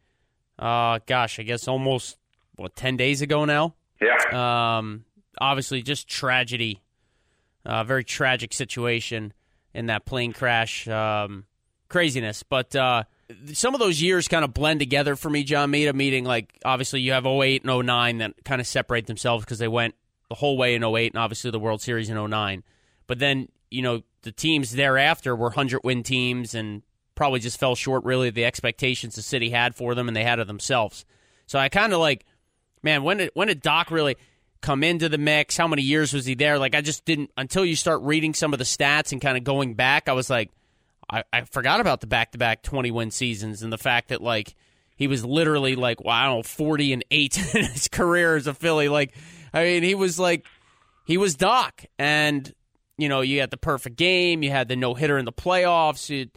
Uh, 0.59 0.98
gosh, 1.07 1.38
I 1.38 1.42
guess 1.44 1.68
almost 1.68 2.18
what 2.57 2.76
ten 2.76 2.98
days 2.98 3.22
ago 3.22 3.46
now. 3.46 3.74
yeah, 4.03 4.76
Um, 4.76 5.07
obviously, 5.40 5.81
just 5.81 6.07
tragedy. 6.07 6.83
Uh, 7.64 7.83
very 7.85 8.05
tragic 8.05 8.53
situation 8.53 9.33
in 9.72 9.87
that 9.87 10.05
plane 10.05 10.35
crash. 10.35 10.87
Um, 10.87 11.46
craziness. 11.88 12.42
But 12.42 12.76
uh, 12.76 13.05
some 13.53 13.75
of 13.75 13.81
those 13.81 14.01
years 14.01 14.29
kind 14.29 14.45
of 14.45 14.55
blend 14.55 14.81
together 14.81 15.16
for 15.16 15.31
me, 15.31 15.45
John 15.45 15.71
Mita, 15.71 15.93
meeting 15.93 16.25
like 16.25 16.59
obviously 16.64 17.01
you 17.01 17.12
have 17.12 17.27
08 17.27 17.64
and 17.64 17.87
09 17.87 18.19
that 18.19 18.45
kind 18.45 18.61
of 18.61 18.66
separate 18.66 19.07
themselves 19.07 19.45
because 19.45 19.59
they 19.59 19.69
went 19.69 19.95
the 20.29 20.35
whole 20.35 20.57
way 20.57 20.75
in 20.75 20.85
08 20.85 21.12
and 21.12 21.19
obviously 21.19 21.51
the 21.51 21.59
World 21.59 21.83
Series 21.83 22.09
in 22.09 22.31
09. 22.31 22.62
But 23.07 23.19
then, 23.19 23.49
you 23.71 23.83
know, 23.83 24.03
the 24.23 24.33
teams 24.33 24.73
thereafter 24.73 25.35
were 25.35 25.49
100 25.49 25.81
win 25.83 26.03
teams 26.03 26.55
and 26.55 26.83
probably 27.14 27.40
just 27.40 27.59
fell 27.59 27.75
short 27.75 28.05
really 28.05 28.29
of 28.29 28.35
the 28.35 28.45
expectations 28.45 29.14
the 29.14 29.23
city 29.23 29.51
had 29.51 29.75
for 29.75 29.95
them 29.95 30.09
and 30.09 30.16
they 30.16 30.25
had 30.25 30.38
of 30.38 30.47
themselves. 30.47 31.05
So 31.47 31.59
I 31.59 31.69
kind 31.69 31.93
of 31.93 32.01
like 32.01 32.25
man, 32.83 33.03
when 33.03 33.19
did 33.19 33.31
when 33.35 33.49
did 33.49 33.62
Doc 33.62 33.90
really 33.90 34.16
come 34.61 34.83
into 34.83 35.09
the 35.09 35.19
mix? 35.19 35.57
How 35.57 35.69
many 35.69 35.83
years 35.83 36.12
was 36.12 36.27
he 36.27 36.35
there? 36.35 36.59
Like 36.59 36.75
I 36.75 36.81
just 36.81 37.05
didn't 37.05 37.31
until 37.37 37.64
you 37.64 37.77
start 37.77 38.03
reading 38.03 38.35
some 38.35 38.53
of 38.53 38.59
the 38.59 38.64
stats 38.64 39.12
and 39.12 39.21
kind 39.21 39.37
of 39.37 39.45
going 39.45 39.75
back. 39.75 40.09
I 40.09 40.12
was 40.12 40.31
like, 40.31 40.51
I, 41.11 41.25
I 41.33 41.42
forgot 41.42 41.81
about 41.81 42.01
the 42.01 42.07
back 42.07 42.33
to 42.33 42.38
back 42.38 42.62
twenty 42.62 42.90
win 42.90 43.11
seasons 43.11 43.62
and 43.62 43.73
the 43.73 43.79
fact 43.79 44.09
that 44.09 44.23
like 44.23 44.55
he 44.96 45.07
was 45.07 45.25
literally 45.25 45.77
like 45.77 46.03
wow, 46.03 46.12
I 46.12 46.27
don't 46.27 46.38
know, 46.38 46.42
forty 46.42 46.92
and 46.92 47.05
eight 47.11 47.38
in 47.55 47.64
his 47.64 47.88
career 47.88 48.37
as 48.37 48.46
a 48.46 48.55
Philly. 48.55 48.88
Like 48.88 49.14
I 49.53 49.64
mean, 49.64 49.83
he 49.83 49.94
was 49.94 50.18
like 50.18 50.46
he 51.05 51.16
was 51.16 51.35
Doc, 51.35 51.85
and 51.99 52.53
you 52.96 53.09
know 53.09 53.20
you 53.20 53.40
had 53.40 53.51
the 53.51 53.57
perfect 53.57 53.96
game, 53.96 54.42
you 54.42 54.51
had 54.51 54.68
the 54.68 54.77
no 54.77 54.94
hitter 54.94 55.18
in 55.18 55.25
the 55.25 55.33
playoffs. 55.33 56.09
You, 56.09 56.29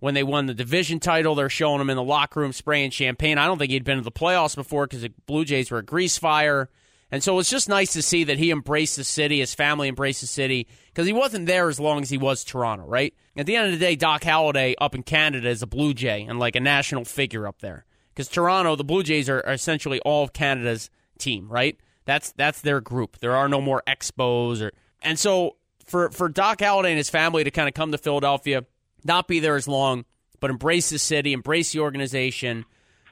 when 0.00 0.12
they 0.12 0.22
won 0.22 0.46
the 0.46 0.54
division 0.54 1.00
title, 1.00 1.34
they're 1.34 1.48
showing 1.48 1.80
him 1.80 1.88
in 1.88 1.96
the 1.96 2.02
locker 2.02 2.40
room 2.40 2.52
spraying 2.52 2.90
champagne. 2.90 3.38
I 3.38 3.46
don't 3.46 3.58
think 3.58 3.70
he'd 3.70 3.84
been 3.84 3.96
to 3.96 4.04
the 4.04 4.12
playoffs 4.12 4.54
before 4.54 4.86
because 4.86 5.00
the 5.00 5.12
Blue 5.26 5.46
Jays 5.46 5.70
were 5.70 5.78
a 5.78 5.84
grease 5.84 6.18
fire. 6.18 6.68
And 7.14 7.22
so 7.22 7.38
it's 7.38 7.48
just 7.48 7.68
nice 7.68 7.92
to 7.92 8.02
see 8.02 8.24
that 8.24 8.38
he 8.38 8.50
embraced 8.50 8.96
the 8.96 9.04
city, 9.04 9.38
his 9.38 9.54
family 9.54 9.86
embraced 9.86 10.20
the 10.20 10.26
city, 10.26 10.66
because 10.88 11.06
he 11.06 11.12
wasn't 11.12 11.46
there 11.46 11.68
as 11.68 11.78
long 11.78 12.02
as 12.02 12.10
he 12.10 12.18
was 12.18 12.42
Toronto, 12.42 12.84
right? 12.86 13.14
At 13.36 13.46
the 13.46 13.54
end 13.54 13.66
of 13.66 13.72
the 13.72 13.78
day, 13.78 13.94
Doc 13.94 14.22
Halladay 14.22 14.74
up 14.80 14.96
in 14.96 15.04
Canada 15.04 15.48
is 15.48 15.62
a 15.62 15.66
Blue 15.68 15.94
Jay 15.94 16.22
and 16.28 16.40
like 16.40 16.56
a 16.56 16.60
national 16.60 17.04
figure 17.04 17.46
up 17.46 17.60
there. 17.60 17.84
Because 18.12 18.26
Toronto, 18.26 18.74
the 18.74 18.82
Blue 18.82 19.04
Jays 19.04 19.28
are, 19.28 19.46
are 19.46 19.52
essentially 19.52 20.00
all 20.00 20.24
of 20.24 20.32
Canada's 20.32 20.90
team, 21.16 21.46
right? 21.48 21.78
That's 22.04 22.32
that's 22.32 22.62
their 22.62 22.80
group. 22.80 23.20
There 23.20 23.36
are 23.36 23.48
no 23.48 23.60
more 23.60 23.84
expos 23.86 24.60
or 24.60 24.72
and 25.00 25.16
so 25.16 25.54
for 25.84 26.10
for 26.10 26.28
Doc 26.28 26.58
Halladay 26.58 26.88
and 26.88 26.96
his 26.96 27.10
family 27.10 27.44
to 27.44 27.52
kind 27.52 27.68
of 27.68 27.74
come 27.74 27.92
to 27.92 27.98
Philadelphia, 27.98 28.64
not 29.04 29.28
be 29.28 29.38
there 29.38 29.54
as 29.54 29.68
long, 29.68 30.04
but 30.40 30.50
embrace 30.50 30.90
the 30.90 30.98
city, 30.98 31.32
embrace 31.32 31.70
the 31.70 31.78
organization. 31.78 32.64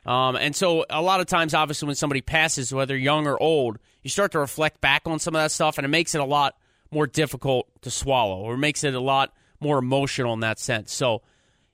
Um, 0.04 0.34
and 0.36 0.56
so 0.56 0.84
a 0.90 1.00
lot 1.00 1.20
of 1.20 1.26
times, 1.26 1.54
obviously, 1.54 1.86
when 1.86 1.94
somebody 1.94 2.20
passes, 2.20 2.74
whether 2.74 2.96
young 2.96 3.26
or 3.26 3.40
old, 3.40 3.78
you 4.02 4.10
start 4.10 4.32
to 4.32 4.38
reflect 4.38 4.80
back 4.80 5.02
on 5.06 5.18
some 5.18 5.34
of 5.34 5.42
that 5.42 5.50
stuff, 5.50 5.78
and 5.78 5.84
it 5.84 5.88
makes 5.88 6.14
it 6.14 6.20
a 6.20 6.24
lot 6.24 6.56
more 6.90 7.06
difficult 7.06 7.68
to 7.82 7.90
swallow, 7.90 8.40
or 8.40 8.56
makes 8.56 8.84
it 8.84 8.94
a 8.94 9.00
lot 9.00 9.32
more 9.60 9.78
emotional 9.78 10.34
in 10.34 10.40
that 10.40 10.58
sense. 10.58 10.92
So 10.92 11.22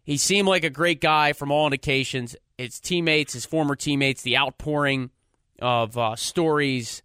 he 0.05 0.17
seemed 0.17 0.49
like 0.49 0.65
a 0.65 0.71
great 0.71 1.01
guy 1.01 1.33
from 1.33 1.51
all 1.51 1.67
indications. 1.67 2.37
His 2.57 2.81
teammates, 2.81 3.33
his 3.33 3.45
former 3.45 3.77
teammates, 3.77 4.23
the 4.23 4.37
outpouring 4.37 5.11
of 5.61 5.99
uh, 5.99 6.17
stories 6.17 7.03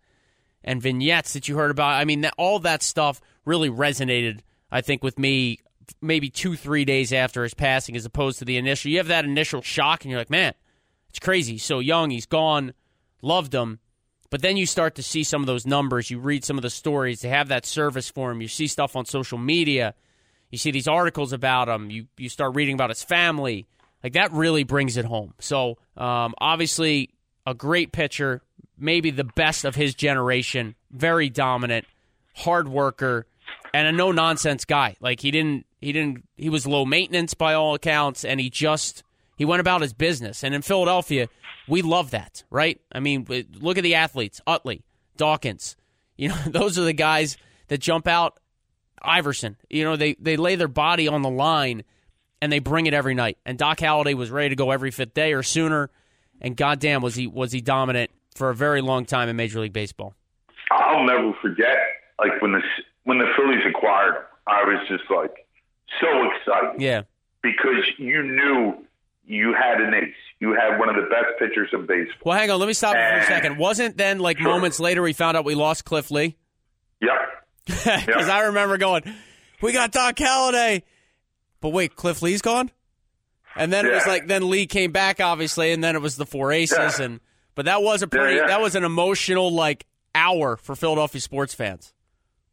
and 0.63 0.81
vignettes 0.81 1.33
that 1.33 1.47
you 1.47 1.57
heard 1.57 1.71
about. 1.71 1.93
I 1.93 2.05
mean, 2.05 2.21
that, 2.21 2.33
all 2.37 2.59
that 2.59 2.83
stuff 2.83 3.19
really 3.45 3.69
resonated, 3.69 4.39
I 4.71 4.81
think, 4.81 5.03
with 5.03 5.19
me 5.19 5.59
maybe 6.01 6.29
two, 6.29 6.55
three 6.55 6.85
days 6.85 7.11
after 7.11 7.43
his 7.43 7.53
passing, 7.53 7.95
as 7.95 8.05
opposed 8.05 8.39
to 8.39 8.45
the 8.45 8.57
initial. 8.57 8.91
You 8.91 8.97
have 8.97 9.07
that 9.07 9.25
initial 9.25 9.61
shock, 9.61 10.03
and 10.03 10.11
you're 10.11 10.19
like, 10.19 10.29
man, 10.29 10.53
it's 11.09 11.19
crazy. 11.19 11.57
So 11.57 11.79
young, 11.79 12.09
he's 12.09 12.25
gone, 12.25 12.73
loved 13.21 13.53
him. 13.53 13.79
But 14.33 14.41
then 14.41 14.57
you 14.57 14.65
start 14.65 14.95
to 14.95 15.03
see 15.03 15.23
some 15.23 15.43
of 15.43 15.45
those 15.45 15.67
numbers. 15.67 16.09
You 16.09 16.17
read 16.17 16.43
some 16.43 16.57
of 16.57 16.63
the 16.63 16.71
stories. 16.71 17.21
They 17.21 17.29
have 17.29 17.49
that 17.49 17.67
service 17.67 18.09
for 18.09 18.31
him. 18.31 18.41
You 18.41 18.47
see 18.47 18.65
stuff 18.65 18.95
on 18.95 19.05
social 19.05 19.37
media. 19.37 19.93
You 20.49 20.57
see 20.57 20.71
these 20.71 20.87
articles 20.87 21.33
about 21.33 21.69
him. 21.69 21.91
You 21.91 22.07
you 22.17 22.29
start 22.29 22.55
reading 22.55 22.73
about 22.73 22.89
his 22.89 23.03
family. 23.03 23.67
Like 24.03 24.13
that 24.13 24.31
really 24.31 24.63
brings 24.63 24.97
it 24.97 25.05
home. 25.05 25.35
So 25.37 25.77
um, 25.95 26.33
obviously 26.39 27.11
a 27.45 27.53
great 27.53 27.91
pitcher, 27.91 28.41
maybe 28.75 29.11
the 29.11 29.23
best 29.23 29.65
of 29.65 29.75
his 29.75 29.93
generation. 29.93 30.73
Very 30.89 31.29
dominant, 31.29 31.85
hard 32.33 32.67
worker, 32.67 33.27
and 33.71 33.87
a 33.87 33.91
no 33.91 34.11
nonsense 34.11 34.65
guy. 34.65 34.95
Like 34.99 35.19
he 35.19 35.29
didn't 35.29 35.67
he 35.79 35.91
didn't 35.91 36.27
he 36.37 36.49
was 36.49 36.65
low 36.65 36.85
maintenance 36.85 37.35
by 37.35 37.53
all 37.53 37.75
accounts, 37.75 38.25
and 38.25 38.39
he 38.39 38.49
just 38.49 39.03
he 39.37 39.45
went 39.45 39.59
about 39.59 39.81
his 39.81 39.93
business. 39.93 40.43
And 40.43 40.55
in 40.55 40.63
Philadelphia, 40.63 41.29
we 41.67 41.81
love 41.81 42.11
that, 42.11 42.43
right? 42.49 42.79
I 42.91 42.99
mean, 42.99 43.25
look 43.59 43.77
at 43.77 43.83
the 43.83 43.95
athletes: 43.95 44.41
Utley, 44.47 44.83
Dawkins. 45.17 45.75
You 46.17 46.29
know, 46.29 46.37
those 46.47 46.77
are 46.77 46.83
the 46.83 46.93
guys 46.93 47.37
that 47.67 47.79
jump 47.79 48.07
out. 48.07 48.39
Iverson, 49.05 49.57
you 49.69 49.83
know, 49.83 49.97
they 49.97 50.15
they 50.17 50.37
lay 50.37 50.55
their 50.55 50.69
body 50.69 51.09
on 51.09 51.23
the 51.23 51.29
line 51.29 51.83
and 52.43 52.51
they 52.51 52.59
bring 52.59 52.87
it 52.87 52.93
every 52.93 53.15
night. 53.15 53.37
And 53.45 53.57
Doc 53.57 53.79
Halladay 53.79 54.15
was 54.15 54.29
ready 54.29 54.49
to 54.49 54.55
go 54.55 54.71
every 54.71 54.91
fifth 54.91 55.13
day 55.13 55.31
or 55.31 55.43
sooner. 55.43 55.89
And 56.41 56.57
goddamn, 56.57 57.01
was 57.01 57.15
he 57.15 57.25
was 57.25 57.51
he 57.53 57.61
dominant 57.61 58.11
for 58.35 58.49
a 58.49 58.55
very 58.55 58.81
long 58.81 59.05
time 59.05 59.29
in 59.29 59.35
Major 59.37 59.61
League 59.61 59.71
Baseball. 59.71 60.13
I'll 60.71 61.05
never 61.05 61.33
forget, 61.41 61.77
like 62.19 62.41
when 62.41 62.51
the 62.51 62.61
when 63.05 63.17
the 63.17 63.27
Phillies 63.37 63.61
acquired, 63.65 64.15
him, 64.15 64.23
I 64.47 64.63
was 64.63 64.87
just 64.89 65.03
like 65.09 65.47
so 66.01 66.07
excited. 66.31 66.81
Yeah, 66.81 67.03
because 67.41 67.85
you 67.97 68.23
knew 68.23 68.85
you 69.25 69.53
had 69.53 69.81
an 69.81 69.93
ace. 69.93 70.13
You 70.39 70.53
had 70.53 70.77
one 70.77 70.89
of 70.89 70.95
the 70.95 71.09
best 71.09 71.39
pitchers 71.39 71.69
in 71.71 71.85
baseball. 71.85 72.17
Well, 72.25 72.37
hang 72.37 72.51
on. 72.51 72.59
Let 72.59 72.67
me 72.67 72.73
stop 72.73 72.95
and, 72.95 73.21
for 73.21 73.25
a 73.25 73.35
second. 73.35 73.57
Wasn't 73.57 73.97
then 73.97 74.19
like 74.19 74.37
sure. 74.37 74.49
moments 74.49 74.79
later 74.79 75.01
we 75.01 75.13
found 75.13 75.37
out 75.37 75.45
we 75.45 75.55
lost 75.55 75.85
Cliff 75.85 76.11
Lee? 76.11 76.35
Yep. 77.01 77.11
Because 77.65 77.85
yep. 78.07 78.27
I 78.27 78.41
remember 78.47 78.77
going, 78.77 79.03
we 79.61 79.71
got 79.71 79.91
Doc 79.91 80.15
Halladay. 80.15 80.83
But 81.61 81.69
wait, 81.69 81.95
Cliff 81.95 82.21
Lee's 82.21 82.41
gone? 82.41 82.71
And 83.55 83.71
then 83.71 83.85
yeah. 83.85 83.91
it 83.91 83.95
was 83.95 84.07
like 84.07 84.27
then 84.27 84.49
Lee 84.49 84.65
came 84.65 84.91
back 84.91 85.21
obviously 85.21 85.71
and 85.71 85.83
then 85.83 85.95
it 85.95 86.01
was 86.01 86.17
the 86.17 86.25
four 86.25 86.51
aces 86.51 86.99
yeah. 86.99 87.05
and 87.05 87.19
but 87.55 87.65
that 87.65 87.83
was 87.83 88.01
a 88.01 88.07
pretty 88.07 88.37
yeah, 88.37 88.47
that 88.47 88.61
was 88.61 88.75
an 88.75 88.83
emotional 88.83 89.51
like 89.51 89.85
hour 90.15 90.57
for 90.57 90.75
Philadelphia 90.75 91.21
sports 91.21 91.53
fans. 91.53 91.93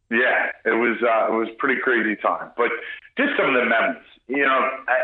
Yeah, 0.09 0.51
it 0.65 0.75
was 0.75 0.97
uh, 1.01 1.33
it 1.33 1.37
was 1.37 1.47
pretty 1.57 1.81
crazy 1.81 2.15
time. 2.21 2.51
But 2.55 2.69
just 3.17 3.31
some 3.37 3.47
of 3.47 3.53
the 3.53 3.65
memories. 3.67 4.03
You 4.27 4.45
know, 4.45 4.69
I, 4.87 4.97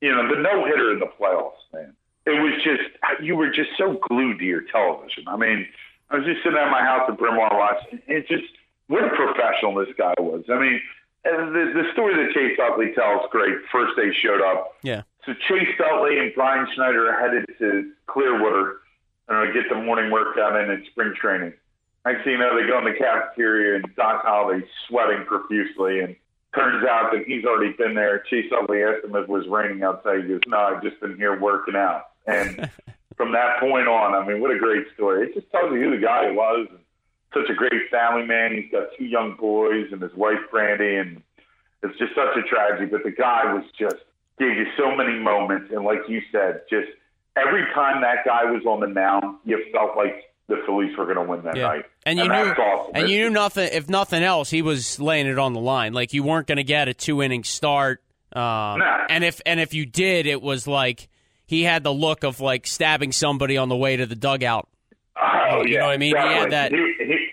you 0.00 0.10
know, 0.10 0.28
the 0.28 0.40
no 0.40 0.64
hitter 0.64 0.92
in 0.92 1.00
the 1.00 1.10
playoffs, 1.20 1.64
man. 1.72 1.94
It 2.26 2.40
was 2.42 2.62
just 2.62 3.22
you 3.22 3.36
were 3.36 3.50
just 3.50 3.70
so 3.78 3.98
glued 4.08 4.38
to 4.38 4.44
your 4.44 4.62
television. 4.62 5.24
I 5.26 5.36
mean, 5.36 5.66
I 6.10 6.16
was 6.16 6.26
just 6.26 6.42
sitting 6.42 6.58
at 6.58 6.70
my 6.70 6.82
house 6.82 7.08
in 7.08 7.16
Bryn 7.16 7.34
Mawr 7.34 7.50
watching. 7.52 8.00
It 8.06 8.28
just 8.28 8.44
what 8.88 9.04
a 9.04 9.08
professional 9.10 9.74
this 9.74 9.94
guy 9.96 10.14
was. 10.18 10.44
I 10.50 10.58
mean, 10.58 10.80
the 11.24 11.72
the 11.74 11.92
story 11.92 12.14
that 12.14 12.34
Chase 12.34 12.58
Utley 12.60 12.92
tells 12.94 13.22
great. 13.30 13.56
First 13.72 13.96
day 13.96 14.12
showed 14.12 14.42
up. 14.42 14.74
Yeah. 14.82 15.02
So 15.24 15.34
Chase 15.48 15.68
Utley 15.80 16.18
and 16.18 16.32
Brian 16.34 16.66
Schneider 16.74 17.10
are 17.10 17.20
headed 17.20 17.46
to 17.58 17.92
Clearwater 18.06 18.80
and 19.28 19.52
get 19.52 19.68
the 19.68 19.76
morning 19.76 20.10
workout 20.10 20.56
in 20.56 20.70
at 20.70 20.86
spring 20.86 21.14
training. 21.14 21.52
Next 22.04 22.24
thing 22.24 22.34
you 22.34 22.38
know, 22.38 22.58
they 22.58 22.66
go 22.66 22.78
in 22.78 22.84
the 22.84 22.98
cafeteria 22.98 23.76
and 23.76 23.94
Doc 23.94 24.24
Halladay's 24.24 24.68
sweating 24.86 25.26
profusely 25.26 26.00
and 26.00 26.16
turns 26.54 26.84
out 26.86 27.10
that 27.12 27.24
he's 27.26 27.44
already 27.44 27.72
been 27.72 27.94
there. 27.94 28.24
Chase 28.30 28.50
Utley 28.52 28.82
asked 28.82 29.04
him 29.04 29.14
if 29.16 29.24
it 29.24 29.28
was 29.28 29.46
raining 29.48 29.82
outside. 29.82 30.22
He 30.22 30.28
goes, 30.28 30.40
No, 30.46 30.58
I've 30.58 30.82
just 30.82 31.00
been 31.00 31.16
here 31.16 31.38
working 31.38 31.76
out. 31.76 32.10
And 32.26 32.70
from 33.16 33.32
that 33.32 33.60
point 33.60 33.88
on, 33.88 34.14
I 34.14 34.26
mean, 34.26 34.40
what 34.40 34.50
a 34.50 34.58
great 34.58 34.86
story. 34.94 35.28
It 35.28 35.34
just 35.34 35.50
tells 35.50 35.72
you 35.72 35.80
who 35.80 35.90
the 35.90 36.04
guy 36.04 36.30
was. 36.30 36.68
Such 37.34 37.50
a 37.50 37.54
great 37.54 37.90
family 37.90 38.26
man. 38.26 38.54
He's 38.54 38.70
got 38.72 38.88
two 38.96 39.04
young 39.04 39.36
boys 39.36 39.88
and 39.92 40.00
his 40.00 40.14
wife 40.14 40.38
Brandy, 40.50 40.96
and 40.96 41.22
it's 41.82 41.98
just 41.98 42.14
such 42.14 42.34
a 42.36 42.42
tragedy. 42.42 42.86
But 42.86 43.04
the 43.04 43.10
guy 43.10 43.52
was 43.52 43.64
just 43.78 43.96
gave 44.38 44.56
you 44.56 44.66
so 44.78 44.96
many 44.96 45.18
moments, 45.18 45.70
and 45.70 45.84
like 45.84 46.08
you 46.08 46.22
said, 46.32 46.62
just 46.70 46.88
every 47.36 47.64
time 47.74 48.00
that 48.00 48.24
guy 48.24 48.44
was 48.44 48.64
on 48.64 48.80
the 48.80 48.88
mound, 48.88 49.38
you 49.44 49.62
felt 49.72 49.96
like 49.96 50.32
the 50.48 50.62
Phillies 50.66 50.96
were 50.96 51.04
going 51.04 51.16
to 51.16 51.30
win 51.30 51.42
that 51.44 51.56
yeah. 51.56 51.68
night. 51.68 51.84
And 52.04 52.18
you 52.18 52.24
knew, 52.24 52.32
awesome. 52.32 52.92
and 52.94 53.08
you 53.08 53.18
knew 53.18 53.30
nothing. 53.30 53.68
If 53.72 53.88
nothing 53.88 54.22
else, 54.22 54.50
he 54.50 54.62
was 54.62 54.98
laying 54.98 55.26
it 55.26 55.38
on 55.38 55.52
the 55.52 55.60
line. 55.60 55.92
Like 55.92 56.12
you 56.14 56.22
weren't 56.22 56.46
going 56.46 56.56
to 56.56 56.64
get 56.64 56.88
a 56.88 56.94
two 56.94 57.22
inning 57.22 57.44
start. 57.44 58.02
Um, 58.32 58.42
nah. 58.80 59.06
And 59.08 59.24
if 59.24 59.40
and 59.46 59.60
if 59.60 59.74
you 59.74 59.86
did, 59.86 60.26
it 60.26 60.40
was 60.40 60.66
like 60.66 61.08
he 61.46 61.62
had 61.62 61.84
the 61.84 61.92
look 61.92 62.24
of 62.24 62.40
like 62.40 62.66
stabbing 62.66 63.12
somebody 63.12 63.56
on 63.56 63.68
the 63.68 63.76
way 63.76 63.96
to 63.96 64.06
the 64.06 64.16
dugout. 64.16 64.68
Oh, 65.20 65.62
you 65.62 65.74
yeah, 65.74 65.80
know 65.80 65.86
what 65.86 65.92
I 65.92 65.96
mean? 65.96 66.14
Definitely. 66.14 66.34
He 66.34 66.40
had 66.40 66.52
that. 66.52 66.72
He, 66.72 66.94
he, 66.98 67.28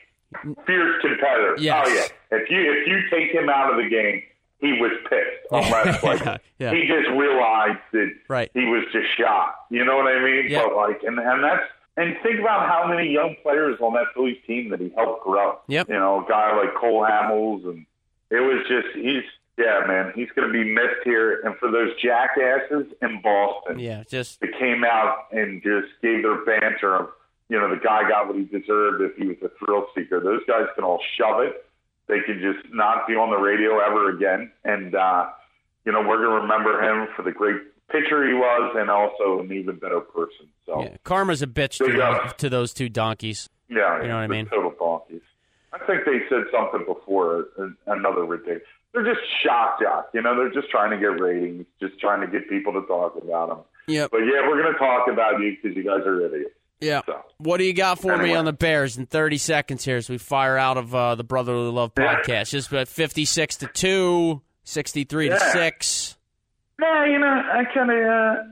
fierce 0.65 1.01
competitor. 1.01 1.56
Yes. 1.60 1.86
Oh 1.88 1.93
yeah. 1.93 2.38
If 2.38 2.49
you 2.49 2.60
if 2.60 2.88
you 2.88 2.99
take 3.10 3.32
him 3.32 3.49
out 3.49 3.71
of 3.71 3.78
the 3.78 3.89
game, 3.89 4.23
he 4.60 4.73
was 4.73 4.91
pissed. 5.10 5.51
Unless 5.51 6.04
like 6.04 6.41
yeah. 6.60 6.71
he 6.71 6.88
just 6.88 7.10
realized 7.15 7.80
that 7.93 8.12
right. 8.28 8.51
he 8.54 8.65
was 8.65 8.86
just 8.91 9.08
shot. 9.17 9.56
You 9.69 9.86
know 9.86 9.95
what 9.97 10.08
I 10.08 10.23
mean? 10.23 10.45
Yeah. 10.49 10.63
But 10.65 10.75
like, 10.75 11.04
and 11.04 11.19
and 11.19 11.43
that's 11.43 11.63
and 11.97 12.15
think 12.21 12.39
about 12.39 12.67
how 12.67 12.88
many 12.88 13.12
young 13.12 13.36
players 13.41 13.79
on 13.79 13.93
that 13.93 14.08
Phillies 14.13 14.38
team 14.45 14.69
that 14.71 14.79
he 14.79 14.91
helped 14.95 15.23
grow. 15.23 15.60
Yep. 15.67 15.89
You 15.89 15.95
know, 15.95 16.25
a 16.25 16.29
guy 16.29 16.55
like 16.55 16.75
Cole 16.75 17.01
Hamels, 17.03 17.63
and 17.65 17.86
it 18.29 18.41
was 18.41 18.65
just 18.67 18.88
he's 18.95 19.23
yeah, 19.58 19.81
man, 19.88 20.12
he's 20.15 20.27
going 20.36 20.47
to 20.47 20.51
be 20.51 20.69
missed 20.69 21.05
here. 21.05 21.39
And 21.45 21.55
for 21.58 21.71
those 21.71 21.89
jackasses 22.01 22.91
in 23.01 23.21
Boston, 23.21 23.79
yeah, 23.79 24.03
just 24.10 24.41
that 24.41 24.51
came 24.60 24.84
out 24.84 25.27
and 25.31 25.63
just 25.63 25.88
gave 26.01 26.23
their 26.23 26.43
banter 26.43 26.95
of 26.95 27.10
you 27.47 27.58
know 27.58 27.69
the 27.69 27.79
guy 27.81 28.08
got 28.10 28.27
what 28.27 28.36
he 28.36 28.43
deserved 28.43 29.01
if 29.01 29.15
he 29.15 29.27
was 29.27 29.38
a 29.43 29.49
thrill 29.58 29.88
seeker. 29.95 30.19
Those 30.19 30.41
guys 30.47 30.65
can 30.75 30.84
all 30.84 30.99
shove 31.17 31.41
it. 31.41 31.65
They 32.08 32.19
can 32.19 32.39
just 32.39 32.73
not 32.73 33.08
be 33.08 33.13
on 33.13 33.29
the 33.29 33.38
radio 33.38 33.79
ever 33.79 34.10
again. 34.10 34.51
And 34.65 34.95
uh, 34.95 35.29
you 35.86 35.93
know 35.93 36.01
we're 36.01 36.17
going 36.17 36.36
to 36.36 36.41
remember 36.41 36.81
him 36.81 37.08
for 37.15 37.23
the 37.23 37.31
great 37.31 37.62
pitcher 37.91 38.28
he 38.28 38.34
was, 38.34 38.76
and 38.78 38.89
also 38.89 39.39
an 39.39 39.52
even 39.52 39.78
better 39.78 40.02
person. 40.02 40.48
So 40.65 40.84
yeah, 40.84 40.98
karma's 41.04 41.41
a 41.41 41.48
bitch 41.48 41.78
to, 41.78 42.34
to 42.38 42.50
those 42.50 42.74
two 42.74 42.89
donkeys. 42.89 43.50
Yeah, 43.69 44.02
you 44.02 44.08
know 44.08 44.15
what 44.15 44.24
I 44.24 44.28
mean. 44.28 44.45
Total 44.48 44.74
donkeys. 44.78 45.21
I 45.74 45.86
think 45.86 46.06
they 46.06 46.19
said 46.30 46.45
something 46.52 46.86
before 46.86 47.48
another 47.88 48.24
ridiculous. 48.26 48.63
They're 48.93 49.04
just 49.04 49.26
shock 49.43 49.82
jock. 49.82 50.10
You 50.13 50.21
know, 50.21 50.36
they're 50.38 50.54
just 50.54 50.69
trying 50.69 50.91
to 50.91 50.98
get 50.98 51.19
ratings, 51.19 51.65
just 51.82 52.00
trying 52.00 52.21
to 52.21 52.28
get 52.28 52.50
people 52.50 52.71
to 52.74 52.82
talk 52.88 53.15
about 53.21 53.50
them. 53.50 53.60
Yeah. 53.88 54.08
But 54.10 54.19
yeah, 54.19 54.48
we're 54.48 54.62
going 54.62 54.71
to 54.71 54.80
talk 54.80 55.10
about 55.12 55.41
you 55.41 55.58
because 55.62 55.76
you 55.76 55.84
guys 55.84 56.06
are 56.06 56.26
idiots. 56.26 56.56
Yeah. 56.80 57.02
So, 57.06 57.21
what 57.38 57.58
do 57.58 57.63
you 57.65 57.74
got 57.74 58.00
for 58.00 58.13
anyway. 58.13 58.30
me 58.30 58.36
on 58.36 58.45
the 58.45 58.54
Bears 58.54 58.98
in 58.98 59.06
30 59.06 59.38
seconds 59.38 59.84
here 59.84 59.98
as 59.98 60.10
we 60.10 60.17
fire 60.17 60.58
out 60.58 60.78
of 60.78 60.93
uh, 60.93 61.15
the 61.15 61.24
Brotherly 61.24 61.71
Love 61.71 61.93
podcast? 61.93 62.28
Yeah. 62.28 62.43
Just 62.43 62.69
about 62.69 62.88
56 62.88 63.58
to 63.58 63.67
2, 63.67 64.41
63 64.63 65.28
yeah. 65.28 65.38
to 65.38 65.52
6. 65.52 66.14
No, 66.79 67.03
you 67.05 67.17
know, 67.19 67.27
I 67.27 67.63
kind 67.73 67.91
of 67.91 67.97
uh, 68.05 68.43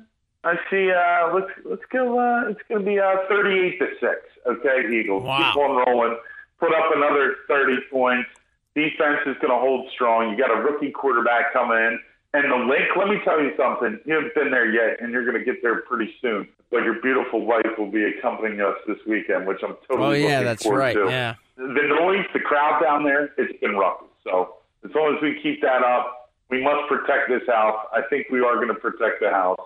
I 0.45 0.55
see 0.69 0.91
uh 0.91 1.33
let's 1.33 1.51
let's 1.65 1.81
go 1.91 2.19
uh 2.19 2.49
it's 2.49 2.61
going 2.69 2.81
to 2.83 2.85
be 2.85 2.99
uh 2.99 3.15
38 3.29 3.79
to 3.79 3.87
6. 3.99 4.11
Okay, 4.45 4.95
Eagles. 4.99 5.23
Wow. 5.23 5.51
Keep 5.53 5.61
on 5.61 5.85
rolling. 5.87 6.17
Put 6.59 6.73
up 6.73 6.85
another 6.95 7.35
30 7.47 7.77
points. 7.91 8.29
Defense 8.75 9.19
is 9.25 9.35
going 9.41 9.51
to 9.53 9.59
hold 9.59 9.89
strong. 9.91 10.31
You 10.31 10.37
got 10.37 10.51
a 10.57 10.61
rookie 10.61 10.91
quarterback 10.91 11.53
coming 11.53 11.77
in. 11.77 11.99
And 12.35 12.51
the 12.51 12.55
Linc, 12.65 12.85
let 12.97 13.07
me 13.09 13.19
tell 13.23 13.39
you 13.39 13.51
something. 13.55 13.99
You 14.05 14.15
haven't 14.15 14.33
been 14.33 14.49
there 14.49 14.65
yet, 14.71 14.99
and 14.99 15.11
you're 15.11 15.23
going 15.23 15.37
to 15.37 15.43
get 15.45 15.61
there 15.61 15.81
pretty 15.81 16.11
soon. 16.19 16.47
But 16.71 16.83
your 16.83 16.99
beautiful 16.99 17.45
wife 17.45 17.67
will 17.77 17.91
be 17.91 18.03
accompanying 18.05 18.59
us 18.61 18.73
this 18.87 18.97
weekend, 19.05 19.45
which 19.45 19.59
I'm 19.63 19.75
totally 19.87 20.07
Oh, 20.07 20.11
yeah, 20.13 20.27
looking 20.39 20.45
that's 20.45 20.63
forward 20.63 20.79
right. 20.79 20.93
to. 20.95 21.05
Yeah. 21.05 21.35
The 21.57 21.95
noise, 22.01 22.25
the 22.33 22.39
crowd 22.39 22.81
down 22.81 23.03
there, 23.03 23.31
it's 23.37 23.59
been 23.59 23.75
rough. 23.75 23.99
So 24.23 24.55
as 24.83 24.89
long 24.95 25.15
as 25.15 25.21
we 25.21 25.39
keep 25.43 25.61
that 25.61 25.83
up, 25.83 26.22
we 26.49 26.63
must 26.63 26.87
protect 26.87 27.29
this 27.29 27.47
house. 27.47 27.85
I 27.93 28.01
think 28.09 28.27
we 28.29 28.39
are 28.39 28.55
going 28.55 28.67
to 28.67 28.75
protect 28.75 29.21
the 29.21 29.29
house. 29.29 29.59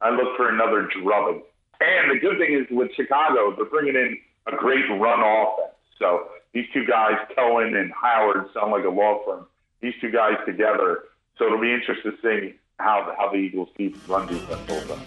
I 0.00 0.10
look 0.10 0.36
for 0.36 0.48
another 0.48 0.88
drubbing. 1.02 1.42
And 1.80 2.10
the 2.10 2.20
good 2.20 2.38
thing 2.38 2.54
is 2.54 2.66
with 2.70 2.90
Chicago, 2.94 3.54
they're 3.56 3.64
bringing 3.66 3.94
in 3.94 4.16
a 4.46 4.56
great 4.56 4.84
run 4.88 5.20
offense. 5.20 5.76
So 5.98 6.28
these 6.52 6.66
two 6.72 6.84
guys, 6.86 7.14
Cohen 7.36 7.76
and 7.76 7.92
Howard, 7.92 8.46
sound 8.54 8.72
like 8.72 8.84
a 8.84 8.88
law 8.88 9.20
firm. 9.24 9.46
These 9.80 9.94
two 10.00 10.10
guys 10.10 10.34
together. 10.46 11.04
So 11.38 11.46
it'll 11.46 11.60
be 11.60 11.72
interesting 11.72 12.12
to 12.12 12.18
see 12.22 12.54
how 12.78 13.14
how 13.16 13.30
the 13.30 13.38
Eagles 13.38 13.68
keep 13.76 13.96
run 14.08 14.26
defense 14.26 14.60
holds 14.68 14.90
up. 14.90 14.98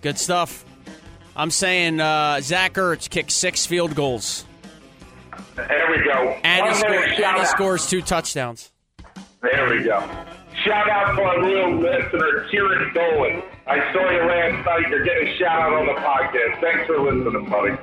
Good 0.00 0.18
stuff. 0.18 0.64
I'm 1.34 1.50
saying 1.50 2.00
uh, 2.00 2.40
Zach 2.40 2.74
Ertz 2.74 3.08
kicks 3.08 3.34
six 3.34 3.64
field 3.64 3.94
goals. 3.94 4.44
There 5.56 5.88
we 5.90 6.04
go. 6.04 6.36
And, 6.44 6.68
he, 6.68 6.74
score, 6.74 6.94
and 6.94 7.38
he 7.38 7.46
scores 7.46 7.86
two 7.86 8.02
touchdowns. 8.02 8.70
There 9.42 9.68
we 9.70 9.82
go. 9.82 10.00
Shout 10.64 10.88
out 10.88 11.16
to 11.16 11.22
our 11.22 11.44
real 11.44 11.74
listener, 11.76 12.46
Kieran 12.50 12.92
Dolan. 12.94 13.42
I 13.66 13.92
saw 13.92 14.10
you 14.10 14.22
last 14.24 14.64
night. 14.66 14.88
You're 14.90 15.04
getting 15.04 15.28
a 15.28 15.38
shout 15.38 15.62
out 15.62 15.72
on 15.72 15.86
the 15.86 16.00
podcast. 16.00 16.60
Thanks 16.60 16.86
for 16.86 17.00
listening, 17.00 17.48
buddy. 17.50 17.76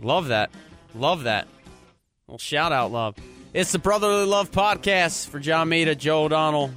Love 0.00 0.28
that. 0.28 0.50
Love 0.94 1.24
that. 1.24 1.46
Well, 2.26 2.38
shout 2.38 2.72
out, 2.72 2.90
love. 2.92 3.14
It's 3.54 3.72
the 3.72 3.78
Brotherly 3.78 4.26
Love 4.26 4.50
Podcast 4.50 5.28
for 5.28 5.38
John 5.38 5.68
Mita, 5.68 5.94
Joe 5.94 6.24
O'Donnell. 6.24 6.70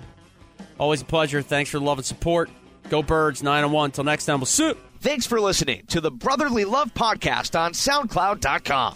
Always 0.80 1.02
a 1.02 1.06
pleasure. 1.06 1.42
Thanks 1.42 1.70
for 1.70 1.80
the 1.80 1.86
love 1.86 1.98
and 1.98 2.06
support. 2.06 2.50
Go 2.90 3.02
Birds, 3.04 3.42
9 3.44 3.64
and 3.64 3.74
1. 3.74 3.86
Until 3.86 4.04
next 4.04 4.26
time, 4.26 4.40
we'll 4.40 4.46
see. 4.46 4.74
Thanks 5.00 5.26
for 5.26 5.40
listening 5.42 5.84
to 5.88 6.00
the 6.02 6.12
Brotherly 6.12 6.66
Love 6.66 6.94
Podcast 6.94 7.60
on 7.60 7.74
SoundCloud.com. 7.74 8.96